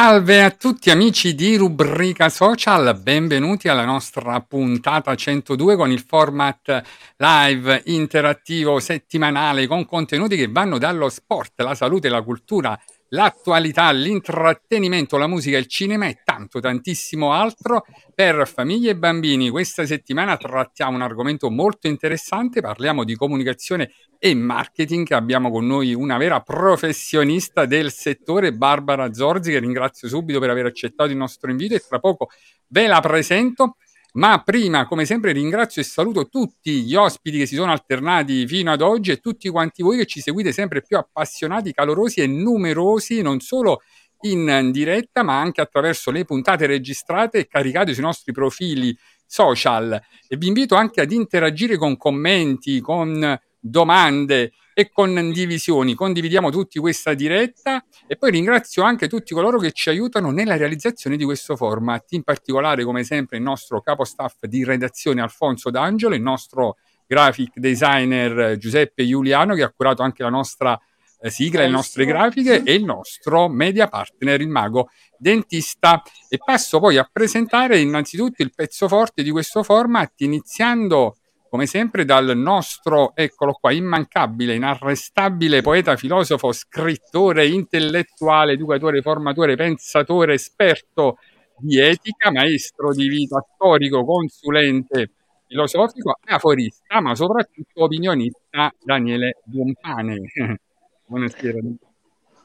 [0.00, 6.82] Salve a tutti amici di Rubrica Social, benvenuti alla nostra puntata 102 con il format
[7.16, 15.16] live interattivo settimanale con contenuti che vanno dallo sport, la salute, la cultura, l'attualità, l'intrattenimento,
[15.16, 19.50] la musica, il cinema e tanto tantissimo altro per famiglie e bambini.
[19.50, 25.10] Questa settimana trattiamo un argomento molto interessante, parliamo di comunicazione e marketing.
[25.12, 30.66] Abbiamo con noi una vera professionista del settore, Barbara Zorzi, che ringrazio subito per aver
[30.66, 32.28] accettato il nostro invito e tra poco
[32.68, 33.76] ve la presento.
[34.18, 38.72] Ma prima, come sempre, ringrazio e saluto tutti gli ospiti che si sono alternati fino
[38.72, 43.22] ad oggi e tutti quanti voi che ci seguite sempre più appassionati, calorosi e numerosi,
[43.22, 43.82] non solo
[44.22, 48.92] in diretta, ma anche attraverso le puntate registrate e caricate sui nostri profili
[49.24, 50.02] social.
[50.26, 55.94] E vi invito anche ad interagire con commenti, con domande e condivisioni.
[55.94, 61.16] Condividiamo tutti questa diretta e poi ringrazio anche tutti coloro che ci aiutano nella realizzazione
[61.16, 66.14] di questo format, in particolare come sempre il nostro capo staff di redazione Alfonso D'Angelo,
[66.14, 66.76] il nostro
[67.08, 70.80] graphic designer Giuseppe Giuliano che ha curato anche la nostra
[71.20, 76.00] eh, sigla, le nostre grafiche e il nostro media partner, il mago dentista.
[76.28, 81.16] E passo poi a presentare innanzitutto il pezzo forte di questo format, iniziando
[81.48, 90.34] come sempre dal nostro, eccolo qua, immancabile, inarrestabile poeta, filosofo, scrittore, intellettuale, educatore, formatore, pensatore,
[90.34, 91.16] esperto
[91.56, 95.12] di etica, maestro di vita, storico, consulente
[95.46, 100.20] filosofico, aforista, ma soprattutto opinionista, Daniele Buonpane.
[101.06, 101.58] Buonasera.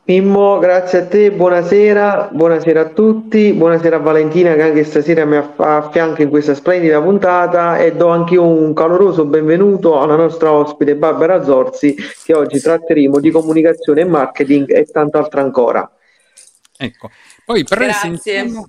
[0.06, 5.38] Mimmo, grazie a te, buonasera, buonasera a tutti, buonasera a Valentina che anche stasera mi
[5.38, 10.98] affianca in questa splendida puntata e do anche io un caloroso benvenuto alla nostra ospite
[10.98, 15.90] Barbara Zorzi che oggi tratteremo di comunicazione e marketing e tanto altro ancora.
[16.76, 17.10] Ecco,
[17.46, 18.68] poi presentiamo,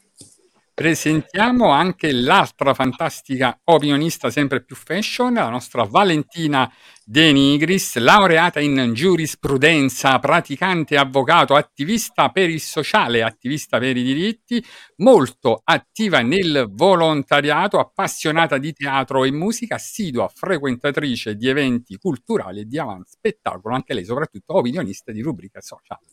[0.74, 6.70] presentiamo anche l'altra fantastica opinionista sempre più fashion, la nostra Valentina
[7.04, 14.64] De Nigris, laureata in giurisprudenza, praticante avvocato, attivista per il sociale, attivista per i diritti,
[14.96, 22.64] molto attiva nel volontariato, appassionata di teatro e musica, assidua frequentatrice di eventi culturali e
[22.64, 26.06] di avanti spettacolo, anche lei soprattutto opinionista di rubrica sociale.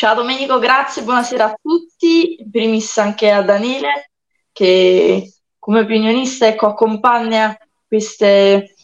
[0.00, 4.12] Ciao Domenico, grazie, buonasera a tutti, in primis anche a Daniele
[4.50, 7.54] che come opinionista ecco, accompagna
[7.86, 8.76] queste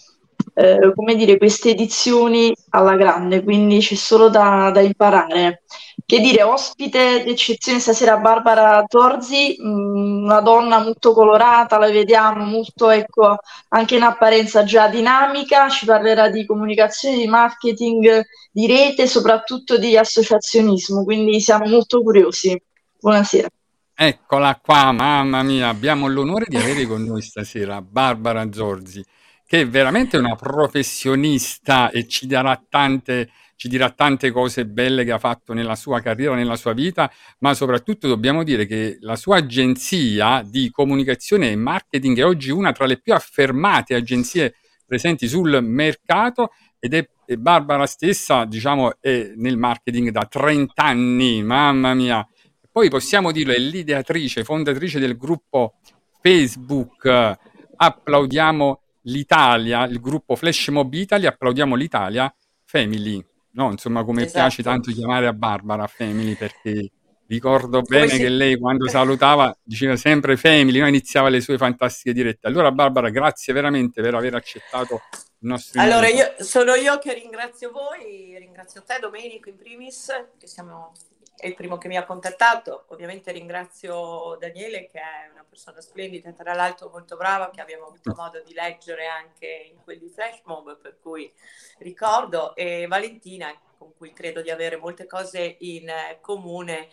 [0.52, 5.62] eh, dire, queste edizioni alla grande, quindi c'è solo da, da imparare.
[6.08, 12.90] Che dire, ospite d'eccezione stasera Barbara Torzi, mm, una donna molto colorata, la vediamo molto,
[12.90, 13.38] ecco,
[13.70, 19.96] anche in apparenza già dinamica, ci parlerà di comunicazione, di marketing, di rete, soprattutto di
[19.96, 22.56] associazionismo, quindi siamo molto curiosi.
[23.00, 23.48] Buonasera.
[23.92, 29.04] Eccola qua, mamma mia, abbiamo l'onore di avere con noi stasera Barbara Zorzi
[29.48, 35.12] che è veramente una professionista e ci darà tante ci dirà tante cose belle che
[35.12, 37.10] ha fatto nella sua carriera, nella sua vita,
[37.40, 42.72] ma soprattutto dobbiamo dire che la sua agenzia di comunicazione e marketing è oggi una
[42.72, 44.54] tra le più affermate agenzie
[44.86, 51.42] presenti sul mercato ed è e Barbara stessa, diciamo, è nel marketing da 30 anni,
[51.42, 52.26] mamma mia.
[52.70, 55.74] Poi possiamo dirlo, è l'ideatrice, fondatrice del gruppo
[56.22, 57.36] Facebook.
[57.78, 62.32] Applaudiamo l'Italia, il gruppo Flash Mob Italy, applaudiamo l'Italia
[62.64, 63.24] Family.
[63.56, 64.40] No, insomma, come esatto.
[64.40, 66.90] piace tanto chiamare a Barbara Family perché
[67.26, 68.18] ricordo bene si...
[68.18, 70.86] che lei quando salutava diceva sempre Family, no?
[70.86, 72.46] iniziava le sue fantastiche dirette.
[72.46, 75.00] Allora Barbara, grazie veramente per aver accettato
[75.38, 80.46] il nostro Allora, io, sono io che ringrazio voi, ringrazio te Domenico in primis, che
[80.46, 80.92] siamo
[81.36, 82.84] è il primo che mi ha contattato.
[82.88, 88.14] Ovviamente ringrazio Daniele che è una persona splendida, tra l'altro molto brava, che abbiamo avuto
[88.14, 91.32] modo di leggere anche in quelli flash mob, per cui
[91.78, 95.90] ricordo, e Valentina con cui credo di avere molte cose in
[96.20, 96.88] comune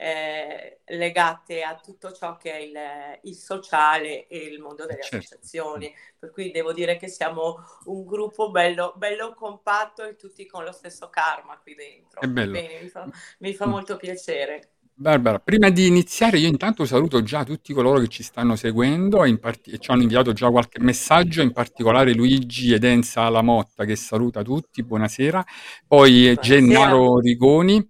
[0.00, 5.16] eh, legate a tutto ciò che è il, il, sociale e il mondo delle certo.
[5.16, 5.92] associazioni.
[6.16, 7.56] Per cui devo dire che siamo
[7.86, 12.20] un gruppo bello, bello compatto e tutti con lo stesso karma qui dentro.
[12.20, 12.52] È bello.
[12.52, 13.08] Bene, mi, fa,
[13.38, 14.70] mi fa molto piacere.
[14.94, 19.38] Barbara, prima di iniziare io intanto saluto già tutti coloro che ci stanno seguendo e,
[19.38, 23.94] part- e ci hanno inviato già qualche messaggio, in particolare Luigi ed Enza Lamotta che
[23.96, 25.44] saluta tutti, buonasera.
[25.86, 26.40] Poi buonasera.
[26.40, 27.88] Gennaro Rigoni,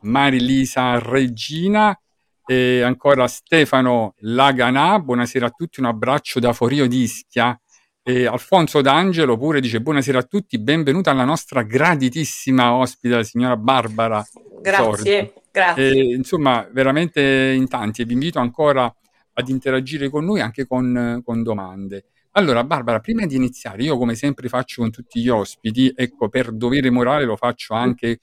[0.00, 1.98] Marilisa Regina
[2.46, 7.58] e ancora Stefano Laganà, buonasera a tutti, un abbraccio da Forio d'Ischia.
[8.02, 13.56] E Alfonso D'Angelo pure dice buonasera a tutti, benvenuta alla nostra graditissima ospite, la signora
[13.56, 14.26] Barbara.
[14.62, 15.32] Grazie, Sordi.
[15.50, 15.90] grazie.
[15.90, 18.90] E, insomma, veramente in tanti e vi invito ancora
[19.34, 22.06] ad interagire con noi anche con, con domande.
[22.32, 26.52] Allora, Barbara, prima di iniziare, io come sempre faccio con tutti gli ospiti, ecco, per
[26.52, 28.20] dovere morale lo faccio anche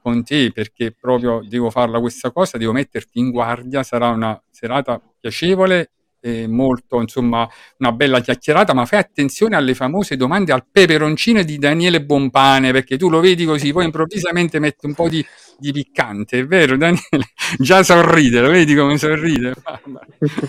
[0.00, 5.00] con te perché proprio devo farla questa cosa, devo metterti in guardia, sarà una serata
[5.20, 5.90] piacevole
[6.46, 7.48] molto, insomma,
[7.78, 12.96] una bella chiacchierata, ma fai attenzione alle famose domande al peperoncino di Daniele Bompane, perché
[12.96, 15.24] tu lo vedi così, poi improvvisamente metti un po' di,
[15.58, 17.32] di piccante, è vero Daniele?
[17.58, 19.54] Già sorride, lo vedi come sorride?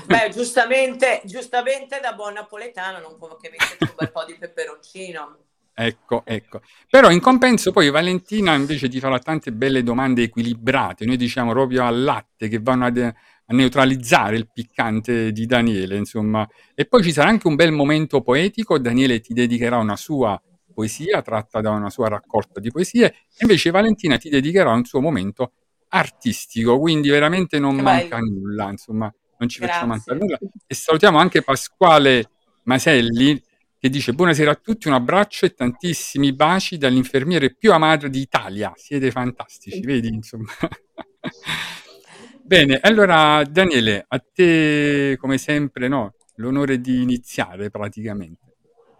[0.05, 5.37] Beh, giustamente, giustamente da buon napoletano non può che mettere un bel po' di peperoncino.
[5.77, 6.61] Ecco, ecco.
[6.89, 11.83] Però in compenso poi Valentina invece ti farà tante belle domande equilibrate, noi diciamo proprio
[11.83, 13.13] al latte che vanno ad, a
[13.53, 16.47] neutralizzare il piccante di Daniele, insomma.
[16.73, 20.41] E poi ci sarà anche un bel momento poetico, Daniele ti dedicherà una sua
[20.73, 25.01] poesia tratta da una sua raccolta di poesie, e invece Valentina ti dedicherà un suo
[25.01, 25.51] momento
[25.89, 28.31] artistico, quindi veramente non che manca bello.
[28.31, 29.73] nulla, insomma, non ci Grazie.
[29.73, 30.37] facciamo mancare nulla.
[30.65, 32.29] E salutiamo anche Pasquale
[32.63, 33.41] Maselli,
[33.85, 38.73] che dice buonasera a tutti, un abbraccio e tantissimi baci dall'infermiere più amato d'Italia.
[38.75, 40.49] Siete fantastici, vedi insomma.
[42.41, 48.55] Bene, allora Daniele, a te come sempre no, l'onore di iniziare praticamente.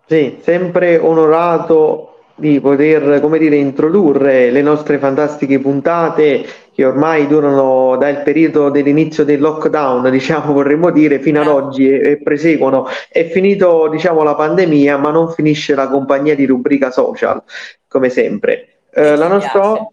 [0.05, 6.45] Sì, sempre onorato di poter, come dire, introdurre le nostre fantastiche puntate
[6.75, 12.11] che ormai durano dal periodo dell'inizio del lockdown, diciamo, vorremmo dire, fino ad oggi e,
[12.11, 12.87] e proseguono.
[13.09, 17.41] È finito, diciamo, la pandemia, ma non finisce la compagnia di rubrica social,
[17.87, 18.79] come sempre.
[18.93, 19.87] Eh, la nostra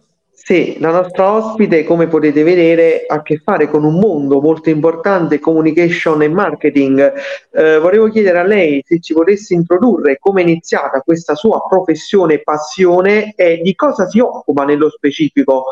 [0.45, 4.71] sì, la nostra ospite, come potete vedere, ha a che fare con un mondo molto
[4.71, 7.12] importante, communication e marketing.
[7.53, 12.35] Eh, volevo chiedere a lei se ci volesse introdurre come è iniziata questa sua professione
[12.35, 15.67] e passione e di cosa si occupa nello specifico.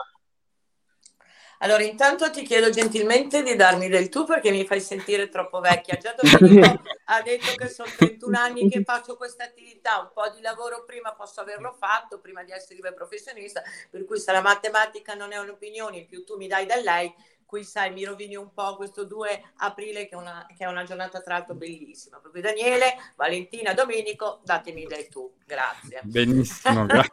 [1.63, 5.99] Allora, intanto ti chiedo gentilmente di darmi del tu perché mi fai sentire troppo vecchia.
[5.99, 10.41] Già Domenico ha detto che sono 31 anni che faccio questa attività, un po' di
[10.41, 15.33] lavoro prima posso averlo fatto, prima di essere professionista, per cui se la matematica non
[15.33, 17.15] è un'opinione, in più tu mi dai da lei,
[17.45, 20.85] qui sai, mi rovini un po' questo 2 aprile che è una, che è una
[20.85, 22.21] giornata tra l'altro bellissima.
[22.21, 25.35] Proprio Daniele, Valentina, Domenico, datemi del tu.
[25.45, 26.01] Grazie.
[26.05, 27.11] Benissimo, grazie.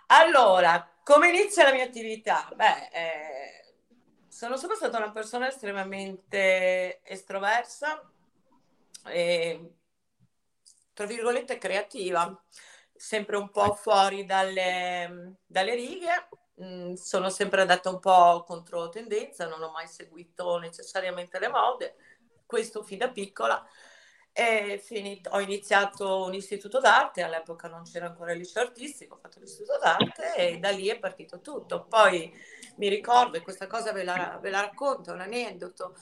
[0.08, 2.50] allora, come inizia la mia attività?
[2.56, 3.76] Beh, eh,
[4.28, 8.02] sono sempre stata una persona estremamente estroversa
[9.06, 9.74] e,
[10.94, 12.44] tra virgolette, creativa,
[12.96, 16.30] sempre un po' fuori dalle, dalle righe.
[16.64, 21.96] Mm, sono sempre andata un po' contro tendenza, non ho mai seguito necessariamente le mode,
[22.46, 23.66] questo fin da piccola.
[24.80, 29.40] Finito, ho iniziato un istituto d'arte, all'epoca non c'era ancora il liceo artistico, ho fatto
[29.40, 31.86] l'istituto d'arte e da lì è partito tutto.
[31.86, 32.34] Poi
[32.78, 35.96] mi ricordo, e questa cosa ve la, ve la racconto, un aneddoto,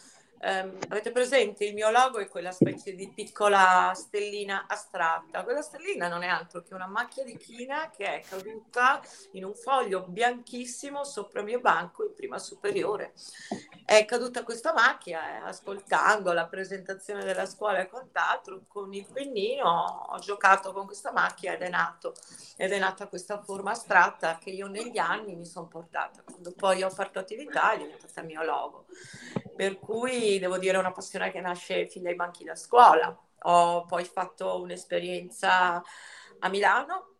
[0.43, 5.43] Um, avete presente il mio logo è quella specie di piccola stellina astratta.
[5.43, 8.99] Quella stellina non è altro che una macchia di china che è caduta
[9.33, 13.13] in un foglio bianchissimo sopra il mio banco in prima superiore.
[13.85, 20.07] È caduta questa macchia e ascoltando la presentazione della scuola e quant'altro, con il pennino
[20.09, 22.15] ho giocato con questa macchia ed è nato.
[22.57, 26.23] Ed è nata questa forma astratta che io negli anni mi sono portata.
[26.23, 28.85] Quando poi ho fatto attività è diventata il mio logo.
[29.55, 33.17] Per cui devo dire è una passione che nasce fin dai banchi da scuola.
[33.43, 35.81] Ho poi fatto un'esperienza
[36.39, 37.15] a Milano,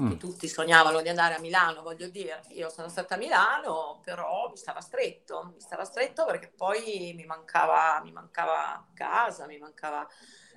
[0.00, 0.10] mm.
[0.10, 2.42] che tutti sognavano di andare a Milano, voglio dire.
[2.50, 7.24] Io sono stata a Milano, però mi stava stretto, mi stava stretto perché poi mi
[7.24, 10.06] mancava, mi mancava casa, mi mancava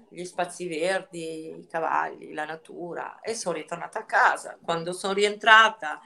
[0.10, 4.58] gli spazi verdi, i cavalli, la natura e sono ritornata a casa.
[4.62, 6.00] Quando sono rientrata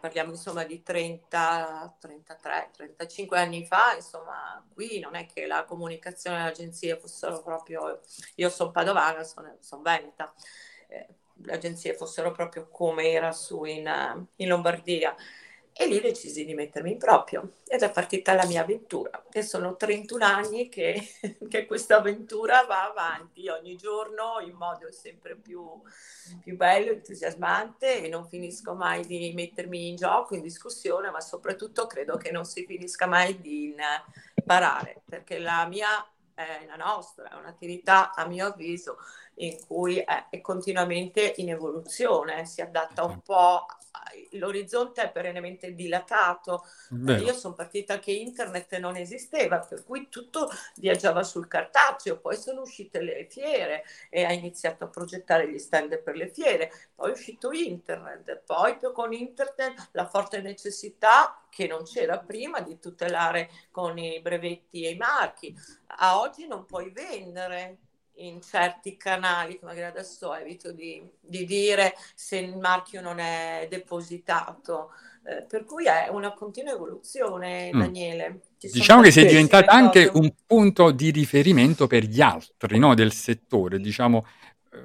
[0.00, 6.38] parliamo insomma di 30, 33, 35 anni fa, insomma qui non è che la comunicazione
[6.38, 8.00] e le agenzie fossero proprio,
[8.36, 10.32] io sono padovana, sono, sono veneta,
[10.88, 11.06] eh,
[11.42, 15.14] le agenzie fossero proprio come era su in, in Lombardia.
[15.80, 19.22] E lì decisi di mettermi in proprio ed è partita la mia avventura.
[19.30, 21.00] E sono 31 anni che,
[21.48, 25.80] che questa avventura va avanti ogni giorno in modo sempre più,
[26.40, 31.86] più bello, entusiasmante e non finisco mai di mettermi in gioco, in discussione, ma soprattutto
[31.86, 33.72] credo che non si finisca mai di
[34.34, 36.04] imparare, perché la mia
[36.34, 38.98] è la nostra, è un'attività a mio avviso
[39.38, 43.66] in cui è, continuamente in evoluzione, si adatta un po'
[44.32, 46.64] l'orizzonte è perennemente dilatato.
[46.90, 47.22] Vero.
[47.22, 52.62] Io sono partita che internet non esisteva, per cui tutto viaggiava sul cartaceo, poi sono
[52.62, 57.12] uscite le fiere e ha iniziato a progettare gli stand per le fiere, poi è
[57.12, 63.98] uscito internet, poi con internet la forte necessità che non c'era prima di tutelare con
[63.98, 65.54] i brevetti e i marchi.
[66.00, 67.78] A oggi non puoi vendere
[68.18, 73.66] in certi canali, che magari adesso evito di, di dire se il marchio non è
[73.70, 74.90] depositato.
[75.24, 77.78] Eh, per cui è una continua evoluzione, mm.
[77.78, 78.40] Daniele.
[78.58, 83.12] Ci diciamo che sei diventata anche un punto di riferimento per gli altri no, del
[83.12, 84.24] settore, diciamo,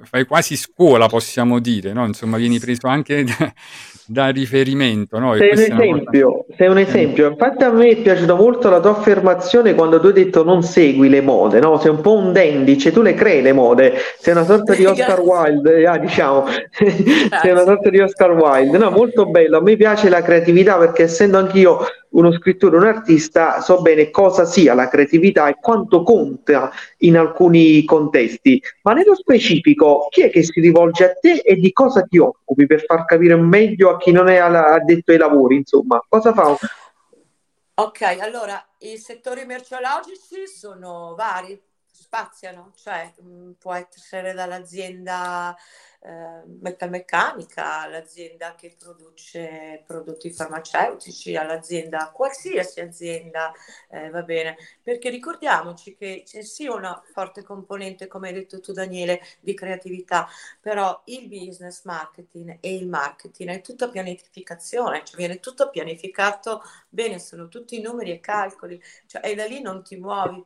[0.02, 2.04] fai quasi scuola, possiamo dire, no?
[2.06, 3.24] Insomma, vieni preso anche
[4.06, 5.34] da, riferimento, no?
[5.36, 9.74] Sei un, esempio, sei un esempio, infatti a me è piaciuta molto la tua affermazione
[9.74, 11.78] quando tu hai detto non segui le mode, no?
[11.78, 14.84] Sei un po' un dandy, cioè tu le crei le mode, sei una sorta di
[14.84, 18.90] Oscar Wilde, ah, diciamo, sei una sorta di Oscar Wilde, no?
[18.90, 21.78] Molto bello, a me piace la creatività perché essendo anch'io
[22.14, 27.84] uno scrittore, un artista, so bene cosa sia la creatività e quanto conta in alcuni
[27.84, 28.62] contesti.
[28.82, 32.66] Ma nello specifico, chi è che si rivolge a te e di cosa ti occupi
[32.66, 36.02] per far capire meglio a chi non è addetto ai lavori, insomma?
[36.08, 36.56] Cosa fa?
[37.76, 41.60] Ok, allora i settori merceologici sono vari,
[42.14, 45.56] spaziano, cioè mh, mm, può essere dall'azienda
[46.00, 53.52] eh, metalmeccanica, l'azienda che produce prodotti farmaceutici, all'azienda, qualsiasi azienda
[53.90, 58.72] eh, va bene, perché ricordiamoci che c'è sì una forte componente, come hai detto tu
[58.72, 60.28] Daniele, di creatività,
[60.60, 67.18] però il business marketing e il marketing è tutta pianificazione, cioè viene tutto pianificato bene,
[67.18, 70.44] sono tutti numeri e calcoli, cioè, e da lì non ti muovi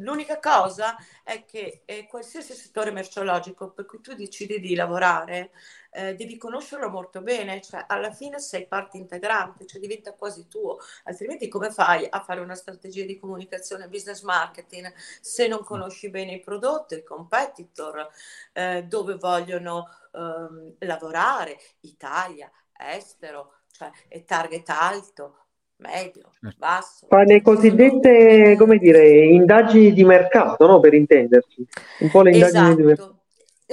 [0.00, 5.50] L'unica cosa è che eh, qualsiasi settore merceologico per cui tu decidi di lavorare,
[5.92, 10.78] eh, devi conoscerlo molto bene, cioè alla fine sei parte integrante, cioè diventa quasi tuo,
[11.04, 16.34] altrimenti come fai a fare una strategia di comunicazione, business marketing, se non conosci bene
[16.34, 18.08] i prodotti, i competitor,
[18.52, 23.90] eh, dove vogliono ehm, lavorare, Italia, estero, cioè
[24.24, 25.49] target alto,
[25.80, 26.56] medio, certo.
[26.58, 27.06] basso.
[27.08, 30.80] Fa le cosiddette, come dire, indagini di mercato, no?
[30.80, 31.66] Per intenderci.
[32.00, 32.76] Un po' le indagini esatto.
[32.76, 33.19] di mercato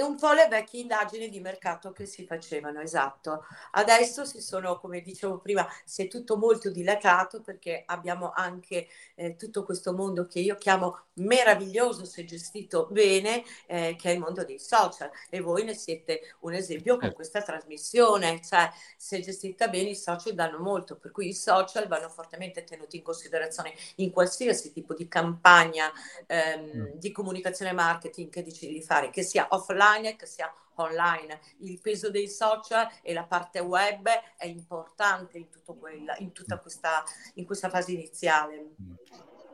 [0.02, 3.44] un po' le vecchie indagini di mercato che si facevano, esatto.
[3.72, 8.86] Adesso si sono, come dicevo prima, si è tutto molto dilatato perché abbiamo anche
[9.16, 14.20] eh, tutto questo mondo che io chiamo meraviglioso se gestito bene, eh, che è il
[14.20, 17.12] mondo dei social e voi ne siete un esempio con eh.
[17.12, 22.08] questa trasmissione, cioè se gestita bene i social danno molto, per cui i social vanno
[22.08, 25.90] fortemente tenuti in considerazione in qualsiasi tipo di campagna
[26.26, 26.86] ehm, mm.
[26.94, 31.40] di comunicazione e marketing che decidi di fare, che sia offline offline che sia online.
[31.60, 37.02] Il peso dei social e la parte web è importante in, quella, in tutta questa,
[37.34, 38.66] in questa fase iniziale.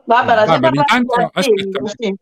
[0.03, 2.15] Barbara, Barbara intanto, aspetta, sì.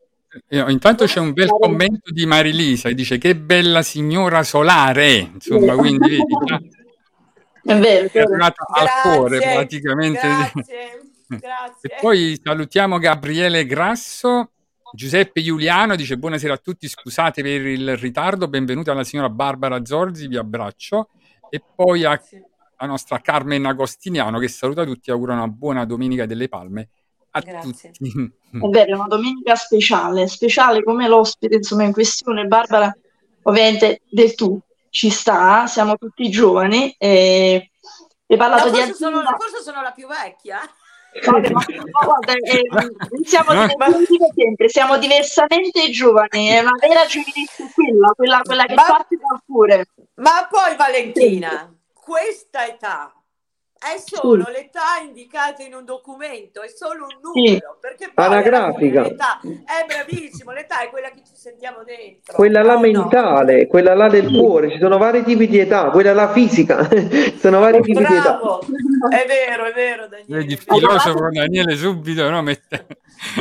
[0.48, 5.76] Eh, intanto c'è un bel commento di Marilisa che dice che bella signora solare, insomma,
[5.76, 6.24] quindi vedi,
[7.64, 10.20] è vero, è arrivata al cuore praticamente.
[10.28, 11.02] Grazie.
[11.40, 11.90] Grazie.
[11.90, 14.53] E poi salutiamo Gabriele Grasso.
[14.96, 20.28] Giuseppe Giuliano dice buonasera a tutti, scusate per il ritardo, benvenuti alla signora Barbara Zorzi,
[20.28, 21.10] vi abbraccio.
[21.50, 22.22] E poi a,
[22.78, 26.90] la nostra Carmen Agostiniano che saluta tutti e augura una buona Domenica delle Palme
[27.32, 27.92] a Grazie.
[27.92, 28.32] tutti.
[28.54, 32.96] È vero, è una domenica speciale, speciale come l'ospite insomma in questione, Barbara,
[33.44, 34.60] ovviamente del tu
[34.92, 37.72] ci sta, siamo tutti giovani e
[38.28, 40.60] hai parlato forse di sono, forse sono la più vecchia.
[41.26, 41.62] Vabbè, ma,
[42.04, 42.64] guarda, eh,
[43.24, 43.68] siamo, no,
[44.36, 49.42] sempre, siamo diversamente giovani, è una vera giovinezza quella, quella, quella che ma, parte dal
[49.46, 49.88] cuore.
[50.16, 53.14] Ma poi Valentina, questa età
[53.84, 54.52] è solo sì.
[54.52, 57.80] l'età indicata in un documento, è solo un numero, sì.
[57.82, 59.02] perché poi anagrafica.
[59.02, 62.34] L'età è bravissimo, l'età è quella che ci sentiamo dentro.
[62.34, 63.68] Quella là no, mentale, no.
[63.68, 66.88] quella là del cuore, ci sono vari tipi di età, quella là fisica,
[67.38, 68.60] sono vari tipi Bravo.
[68.68, 69.18] di età.
[69.18, 70.38] È vero, è vero Daniele.
[70.40, 72.42] Vedi, filosofo Daniele subito, no?
[72.42, 72.86] Mette...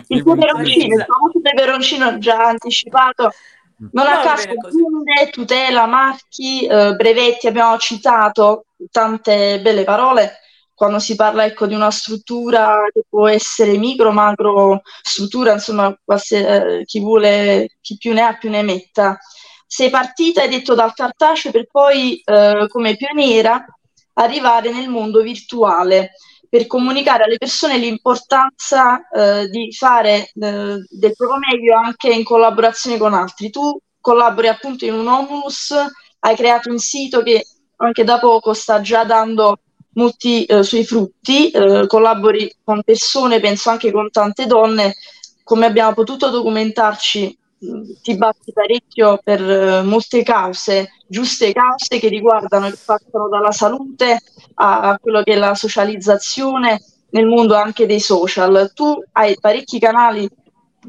[0.08, 3.30] Il peperoncino, il famoso peperoncino già anticipato.
[3.90, 4.48] Non a caso,
[5.30, 10.38] tutela, marchi, eh, brevetti, abbiamo citato tante belle parole.
[10.74, 16.36] Quando si parla ecco, di una struttura che può essere micro, macro struttura, insomma, quasi,
[16.36, 19.18] eh, chi vuole, chi più ne ha più ne metta.
[19.66, 23.64] Sei partita, hai detto, dal cartaceo per poi, eh, come pioniera,
[24.14, 26.12] arrivare nel mondo virtuale
[26.52, 32.98] per comunicare alle persone l'importanza eh, di fare eh, del proprio meglio anche in collaborazione
[32.98, 33.48] con altri.
[33.48, 35.74] Tu collabori appunto in un Omnus,
[36.18, 37.42] hai creato un sito che
[37.76, 39.60] anche da poco sta già dando
[39.94, 44.96] molti eh, suoi frutti, eh, collabori con persone, penso anche con tante donne,
[45.44, 47.38] come abbiamo potuto documentarci
[48.02, 54.20] ti batti parecchio per uh, molte cause, giuste cause che riguardano e passano dalla salute
[54.54, 58.72] a, a, quello che è la socializzazione nel mondo anche dei social.
[58.74, 60.28] Tu hai parecchi canali,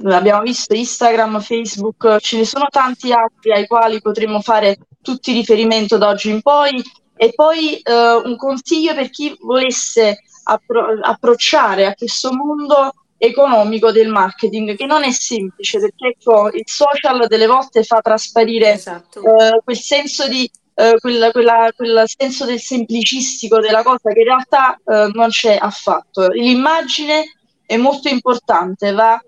[0.05, 5.97] abbiamo visto Instagram, Facebook, ce ne sono tanti altri ai quali potremmo fare tutti riferimento
[5.97, 6.81] da oggi in poi
[7.15, 14.09] e poi uh, un consiglio per chi volesse appro- approcciare a questo mondo economico del
[14.09, 19.21] marketing, che non è semplice perché ecco, il social delle volte fa trasparire esatto.
[19.21, 24.25] eh, quel senso di eh, quella, quella, quel senso del semplicistico della cosa che in
[24.25, 26.27] realtà eh, non c'è affatto.
[26.27, 29.21] L'immagine è molto importante, va,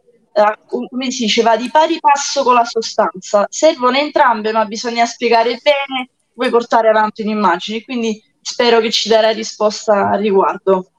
[0.67, 3.45] come si dice, va di pari passo con la sostanza.
[3.49, 9.29] Servono entrambe, ma bisogna spiegare bene, vuoi portare avanti un'immagine, quindi spero che ci darà
[9.29, 10.89] risposta al riguardo.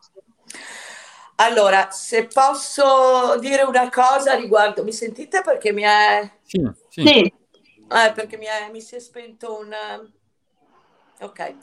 [1.37, 6.31] Allora, se posso dire una cosa riguardo, mi sentite perché mi è...
[6.43, 7.07] Sì, sì.
[7.07, 7.35] sì.
[7.89, 9.75] Eh, perché mi, è, mi si è spento un...
[11.21, 11.55] Ok.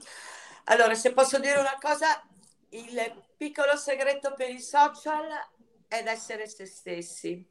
[0.66, 2.24] Allora, se posso dire una cosa,
[2.70, 5.28] il piccolo segreto per i social
[5.88, 7.46] è essere se stessi.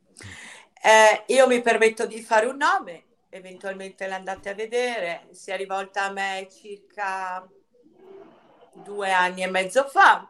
[0.81, 6.05] Eh, io mi permetto di fare un nome, eventualmente l'andate a vedere, si è rivolta
[6.05, 7.47] a me circa
[8.73, 10.29] due anni e mezzo fa.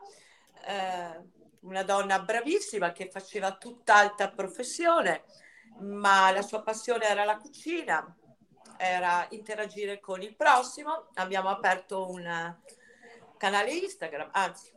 [0.67, 1.32] Eh,
[1.63, 5.25] una donna bravissima che faceva tutt'alta professione,
[5.81, 8.17] ma la sua passione era la cucina,
[8.77, 11.09] era interagire con il prossimo.
[11.15, 12.57] Abbiamo aperto un
[13.37, 14.73] canale Instagram, anzi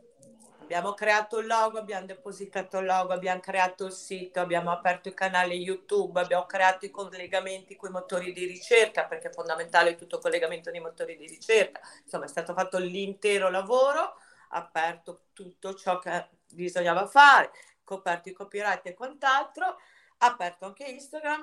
[0.60, 5.14] abbiamo creato il logo, abbiamo depositato il logo, abbiamo creato il sito, abbiamo aperto il
[5.14, 10.16] canale YouTube, abbiamo creato i collegamenti con i motori di ricerca, perché è fondamentale tutto
[10.16, 11.80] il collegamento dei motori di ricerca.
[12.02, 14.16] Insomma, è stato fatto l'intero lavoro,
[14.50, 17.50] aperto tutto ciò che bisognava fare,
[17.84, 19.76] coperto i copyright e quant'altro,
[20.18, 21.42] aperto anche Instagram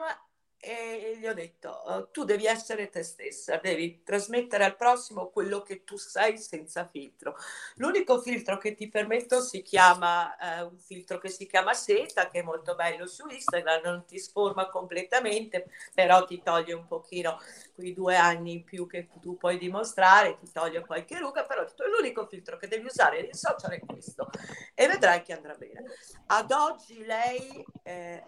[0.66, 5.62] e gli ho detto uh, tu devi essere te stessa, devi trasmettere al prossimo quello
[5.62, 7.36] che tu sei senza filtro.
[7.76, 12.40] L'unico filtro che ti permetto si chiama uh, un filtro che si chiama seta, che
[12.40, 17.42] è molto bello su Instagram, non ti sforma completamente, però ti toglie un pochino
[17.76, 22.26] quei due anni in più che tu puoi dimostrare, ti toglie qualche ruga, però l'unico
[22.26, 24.30] filtro che devi usare nei social è questo
[24.74, 25.84] e vedrai che andrà bene.
[26.28, 28.24] Ad oggi lei eh,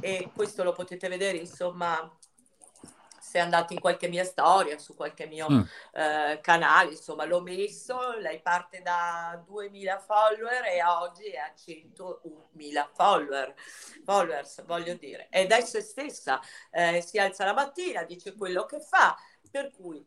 [0.00, 2.10] e questo lo potete vedere insomma
[3.28, 5.60] se andate in qualche mia storia, su qualche mio mm.
[5.92, 12.88] eh, canale, insomma l'ho messo, lei parte da 2000 follower e oggi è a 101.000
[12.94, 13.54] follower,
[14.02, 18.80] followers, voglio dire, ed è se stessa, eh, si alza la mattina, dice quello che
[18.80, 19.14] fa,
[19.50, 20.02] per cui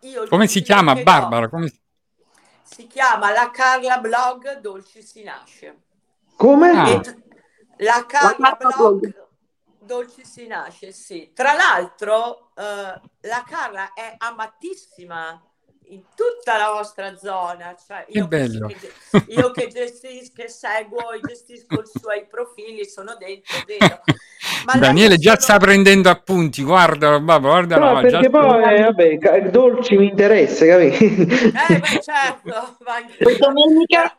[0.00, 0.26] io...
[0.26, 1.48] Come si chiama Barbara?
[1.48, 1.72] Come...
[2.64, 5.82] Si chiama la Carla Blog Dolci si nasce.
[6.34, 6.70] Come?
[6.70, 7.00] Ah.
[7.78, 9.22] La Carla Blog
[9.84, 11.32] Dolci si nasce, sì.
[11.34, 15.40] Tra l'altro, eh, la Carla è amatissima
[15.88, 17.74] in tutta la vostra zona.
[17.74, 18.48] Cioè, io, che
[19.28, 24.00] io che gestisco, che seguo e gestisco i suoi profili, sono dentro, vedo.
[24.66, 25.42] Ma Daniele già sono...
[25.42, 31.04] sta prendendo appunti, guarda, guarda no, no, perché poi, eh, vabbè, dolci mi interessa, capito?
[31.04, 32.76] Eh, beh, certo.
[33.38, 34.16] Domenica...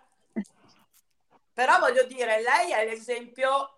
[1.54, 3.78] Però voglio dire, lei è l'esempio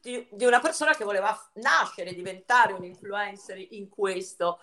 [0.00, 4.60] di, di, una persona che voleva nascere, diventare un influencer in questo.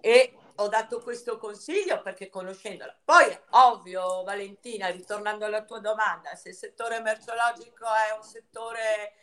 [0.00, 2.96] E ho dato questo consiglio perché conoscendola.
[3.04, 9.14] Poi, ovvio, Valentina, ritornando alla tua domanda, se il settore merceologico è un settore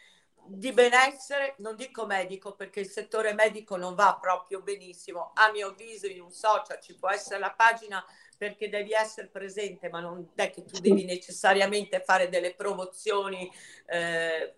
[0.49, 5.69] di benessere, non dico medico perché il settore medico non va proprio benissimo, a mio
[5.69, 8.03] avviso in un social ci può essere la pagina
[8.37, 13.51] perché devi essere presente, ma non è che tu devi necessariamente fare delle promozioni
[13.87, 14.55] eh,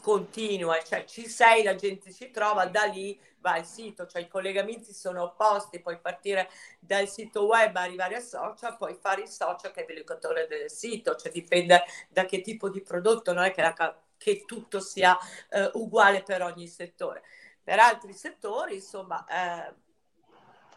[0.00, 4.28] continue, cioè ci sei, la gente ci trova, da lì va al sito, cioè i
[4.28, 9.70] collegamenti sono opposti, puoi partire dal sito web, arrivare al social, poi fare il social
[9.70, 13.62] che è l'educatore del sito, cioè dipende da che tipo di prodotto, non è che,
[13.62, 15.16] la, che tutto sia
[15.50, 17.22] eh, uguale per ogni settore.
[17.62, 19.74] Per altri settori, insomma, eh,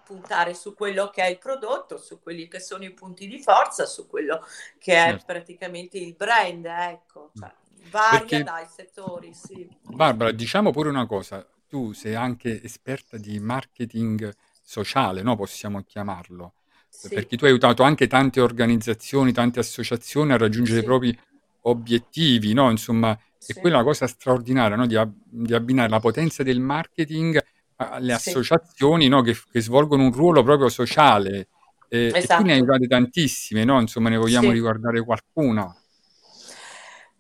[0.08, 3.86] puntare su quello che è il prodotto, su quelli che sono i punti di forza,
[3.86, 4.40] su quello
[4.78, 5.26] che è certo.
[5.26, 7.32] praticamente il brand, ecco.
[7.38, 7.52] Cioè,
[7.92, 8.44] varia Perché...
[8.44, 9.68] dai settori, sì.
[9.82, 15.36] Barbara, diciamo pure una cosa, tu sei anche esperta di marketing sociale, no?
[15.36, 16.54] possiamo chiamarlo,
[16.88, 17.10] sì.
[17.10, 20.84] perché tu hai aiutato anche tante organizzazioni, tante associazioni a raggiungere sì.
[20.84, 21.20] i propri
[21.64, 22.70] obiettivi, no?
[22.70, 23.52] insomma, sì.
[23.52, 24.88] è quella cosa straordinaria no?
[24.88, 27.44] di, di, abbinare la potenza del marketing
[27.78, 29.22] alle associazioni no?
[29.22, 31.48] che, che, svolgono un ruolo proprio sociale.
[31.90, 32.34] Eh, esatto.
[32.34, 33.80] E tu ne hai aiutate tantissime, no?
[33.80, 35.74] insomma ne vogliamo ricordare qualcuna.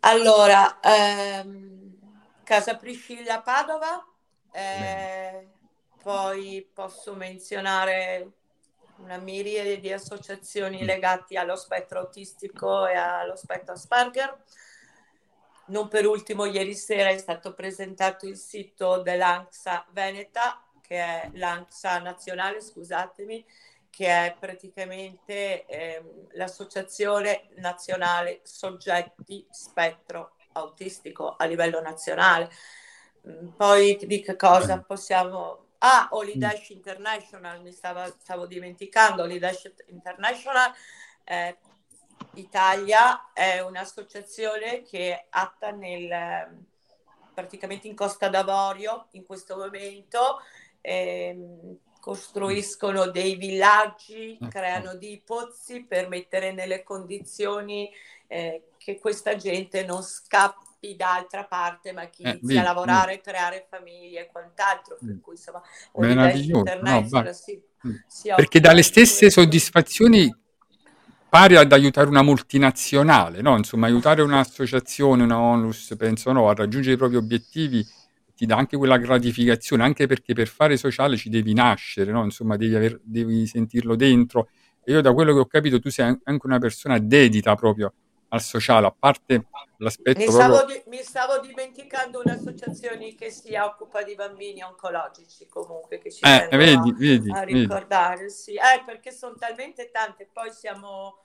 [0.01, 1.95] Allora, ehm,
[2.43, 4.05] Casa Priscilla Padova,
[4.51, 5.47] eh,
[6.01, 8.31] poi posso menzionare
[8.97, 10.85] una miriade di associazioni mm.
[10.85, 14.35] legate allo spettro autistico e allo spettro Asperger.
[15.67, 21.99] Non per ultimo, ieri sera è stato presentato il sito dell'ANXA Veneta, che è l'ANXA
[21.99, 23.45] nazionale, scusatemi,
[23.89, 32.49] che è praticamente ehm, l'Associazione Nazionale Soggetti Spettro Autistico a livello nazionale.
[33.27, 35.65] Mm, poi di che cosa possiamo...
[35.79, 40.73] Ah, Holidash International, mi stava, stavo dimenticando, Holidash International
[41.23, 41.57] eh,
[42.39, 46.65] Italia è un'associazione che è atta nel,
[47.33, 50.41] praticamente in Costa d'Avorio in questo momento,
[50.81, 57.91] eh, costruiscono dei villaggi, creano dei pozzi per mettere nelle condizioni
[58.27, 63.23] eh, che questa gente non scappi d'altra parte, ma che eh, inizia a lavorare, vedi.
[63.23, 64.97] creare famiglie e quant'altro.
[64.99, 65.61] Per cui insomma,
[67.21, 68.35] no, sì, mm.
[68.35, 70.33] perché dalle stesse soddisfazioni
[71.29, 73.57] pari ad aiutare una multinazionale, no?
[73.57, 77.85] Insomma, aiutare un'associazione, una onlus, penso no, a raggiungere i propri obiettivi
[78.35, 82.23] ti dà anche quella gratificazione, anche perché per fare sociale ci devi nascere, no?
[82.23, 84.49] Insomma, devi, aver, devi sentirlo dentro.
[84.83, 87.93] E io da quello che ho capito tu sei anche una persona dedita proprio
[88.29, 90.19] al sociale, a parte l'aspetto...
[90.19, 90.75] Mi stavo, proprio...
[90.75, 96.47] di, mi stavo dimenticando un'associazione che si occupa di bambini oncologici comunque, che ci eh,
[96.51, 98.53] vedi, a, vedi, a ricordare, sì.
[98.53, 101.19] Eh, perché sono talmente tante, poi siamo,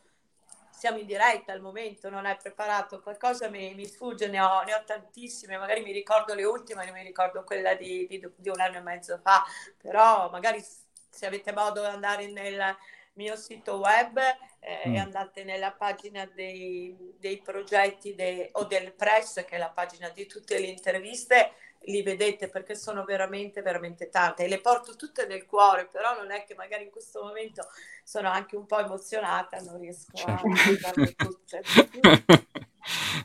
[0.70, 4.74] siamo, in diretta al momento, non è preparato, qualcosa mi, mi sfugge, ne ho, ne
[4.74, 8.60] ho, tantissime, magari mi ricordo le ultime, non mi ricordo quella di, di, di un
[8.60, 9.44] anno e mezzo fa,
[9.76, 10.64] però magari
[11.12, 12.76] se avete modo di andare nel
[13.14, 14.18] mio sito web
[14.60, 14.94] eh, mm.
[14.94, 20.08] e andate nella pagina dei, dei progetti de, o del press, che è la pagina
[20.10, 21.52] di tutte le interviste,
[21.86, 26.30] li vedete perché sono veramente, veramente tante e le porto tutte nel cuore, però non
[26.30, 27.66] è che magari in questo momento
[28.04, 30.32] sono anche un po' emozionata, non riesco certo.
[30.32, 31.62] a guardarle tutte.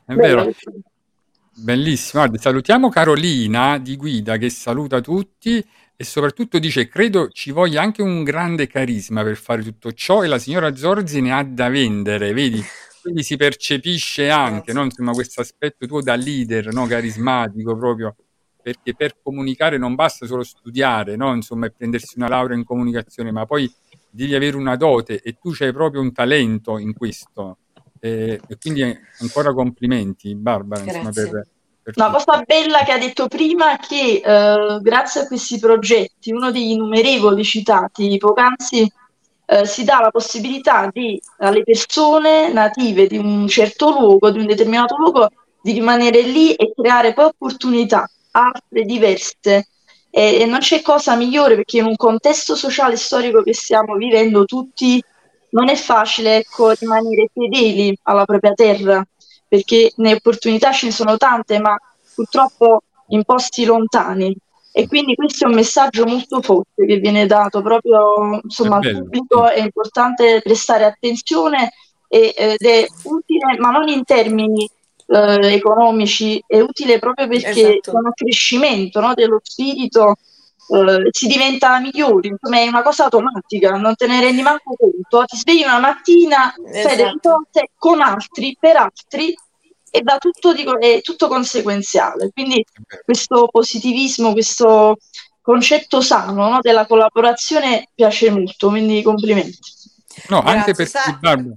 [0.05, 0.51] è vero.
[1.59, 5.67] Bellissimo, Guarda, salutiamo Carolina di Guida che saluta tutti
[5.99, 10.27] e soprattutto dice credo ci voglia anche un grande carisma per fare tutto ciò e
[10.27, 12.63] la signora Zorzi ne ha da vendere, vedi?
[13.01, 14.83] Quindi si percepisce anche no?
[14.83, 16.85] Insomma, questo aspetto tuo da leader no?
[16.85, 18.15] carismatico proprio
[18.61, 21.33] perché per comunicare non basta solo studiare no?
[21.33, 23.71] Insomma, e prendersi una laurea in comunicazione ma poi
[24.07, 27.57] devi avere una dote e tu c'hai proprio un talento in questo
[27.99, 28.83] e, e quindi
[29.19, 31.47] ancora complimenti Barbara insomma, per,
[31.95, 36.51] una cosa bella che ha detto prima è che eh, grazie a questi progetti, uno
[36.51, 38.91] degli innumerevoli citati poc'anzi,
[39.45, 44.47] eh, si dà la possibilità di, alle persone native di un certo luogo, di un
[44.47, 45.29] determinato luogo,
[45.61, 49.69] di rimanere lì e creare poi opportunità altre diverse.
[50.09, 53.95] E, e non c'è cosa migliore perché in un contesto sociale e storico che stiamo
[53.95, 55.01] vivendo tutti
[55.51, 59.05] non è facile ecco, rimanere fedeli alla propria terra
[59.47, 61.77] perché le opportunità ce ne sono tante ma
[62.13, 64.35] purtroppo in posti lontani.
[64.71, 69.49] E quindi questo è un messaggio molto forte che viene dato proprio insomma, al pubblico,
[69.49, 71.71] è importante prestare attenzione
[72.07, 74.69] ed è utile, ma non in termini
[75.07, 77.91] eh, economici, è utile proprio perché esatto.
[77.91, 80.15] è un accrescimento no, dello spirito,
[80.69, 85.25] eh, si diventa migliori, insomma è una cosa automatica, non te ne rendi manco conto,
[85.25, 86.87] ti svegli una mattina, esatto.
[86.87, 89.35] fai delle cose con altri, per altri
[89.89, 92.29] e da tutto, dico, è tutto conseguenziale.
[92.31, 92.63] Quindi
[93.03, 94.97] questo positivismo, questo
[95.41, 99.75] concetto sano no, della collaborazione piace molto, quindi complimenti.
[100.29, 101.55] No, Grazie, anche per sa, ma,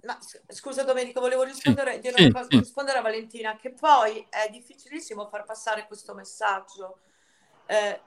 [0.48, 2.58] scusa Domenico, volevo rispondere, sì, sì, cosa, sì.
[2.58, 6.98] rispondere, a Valentina che poi è difficilissimo far passare questo messaggio
[7.66, 8.00] eh,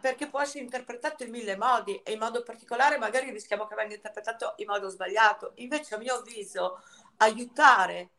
[0.00, 3.94] perché può essere interpretato in mille modi e in modo particolare magari rischiamo che venga
[3.94, 5.52] interpretato in modo sbagliato.
[5.56, 6.80] Invece a mio avviso
[7.18, 8.10] aiutare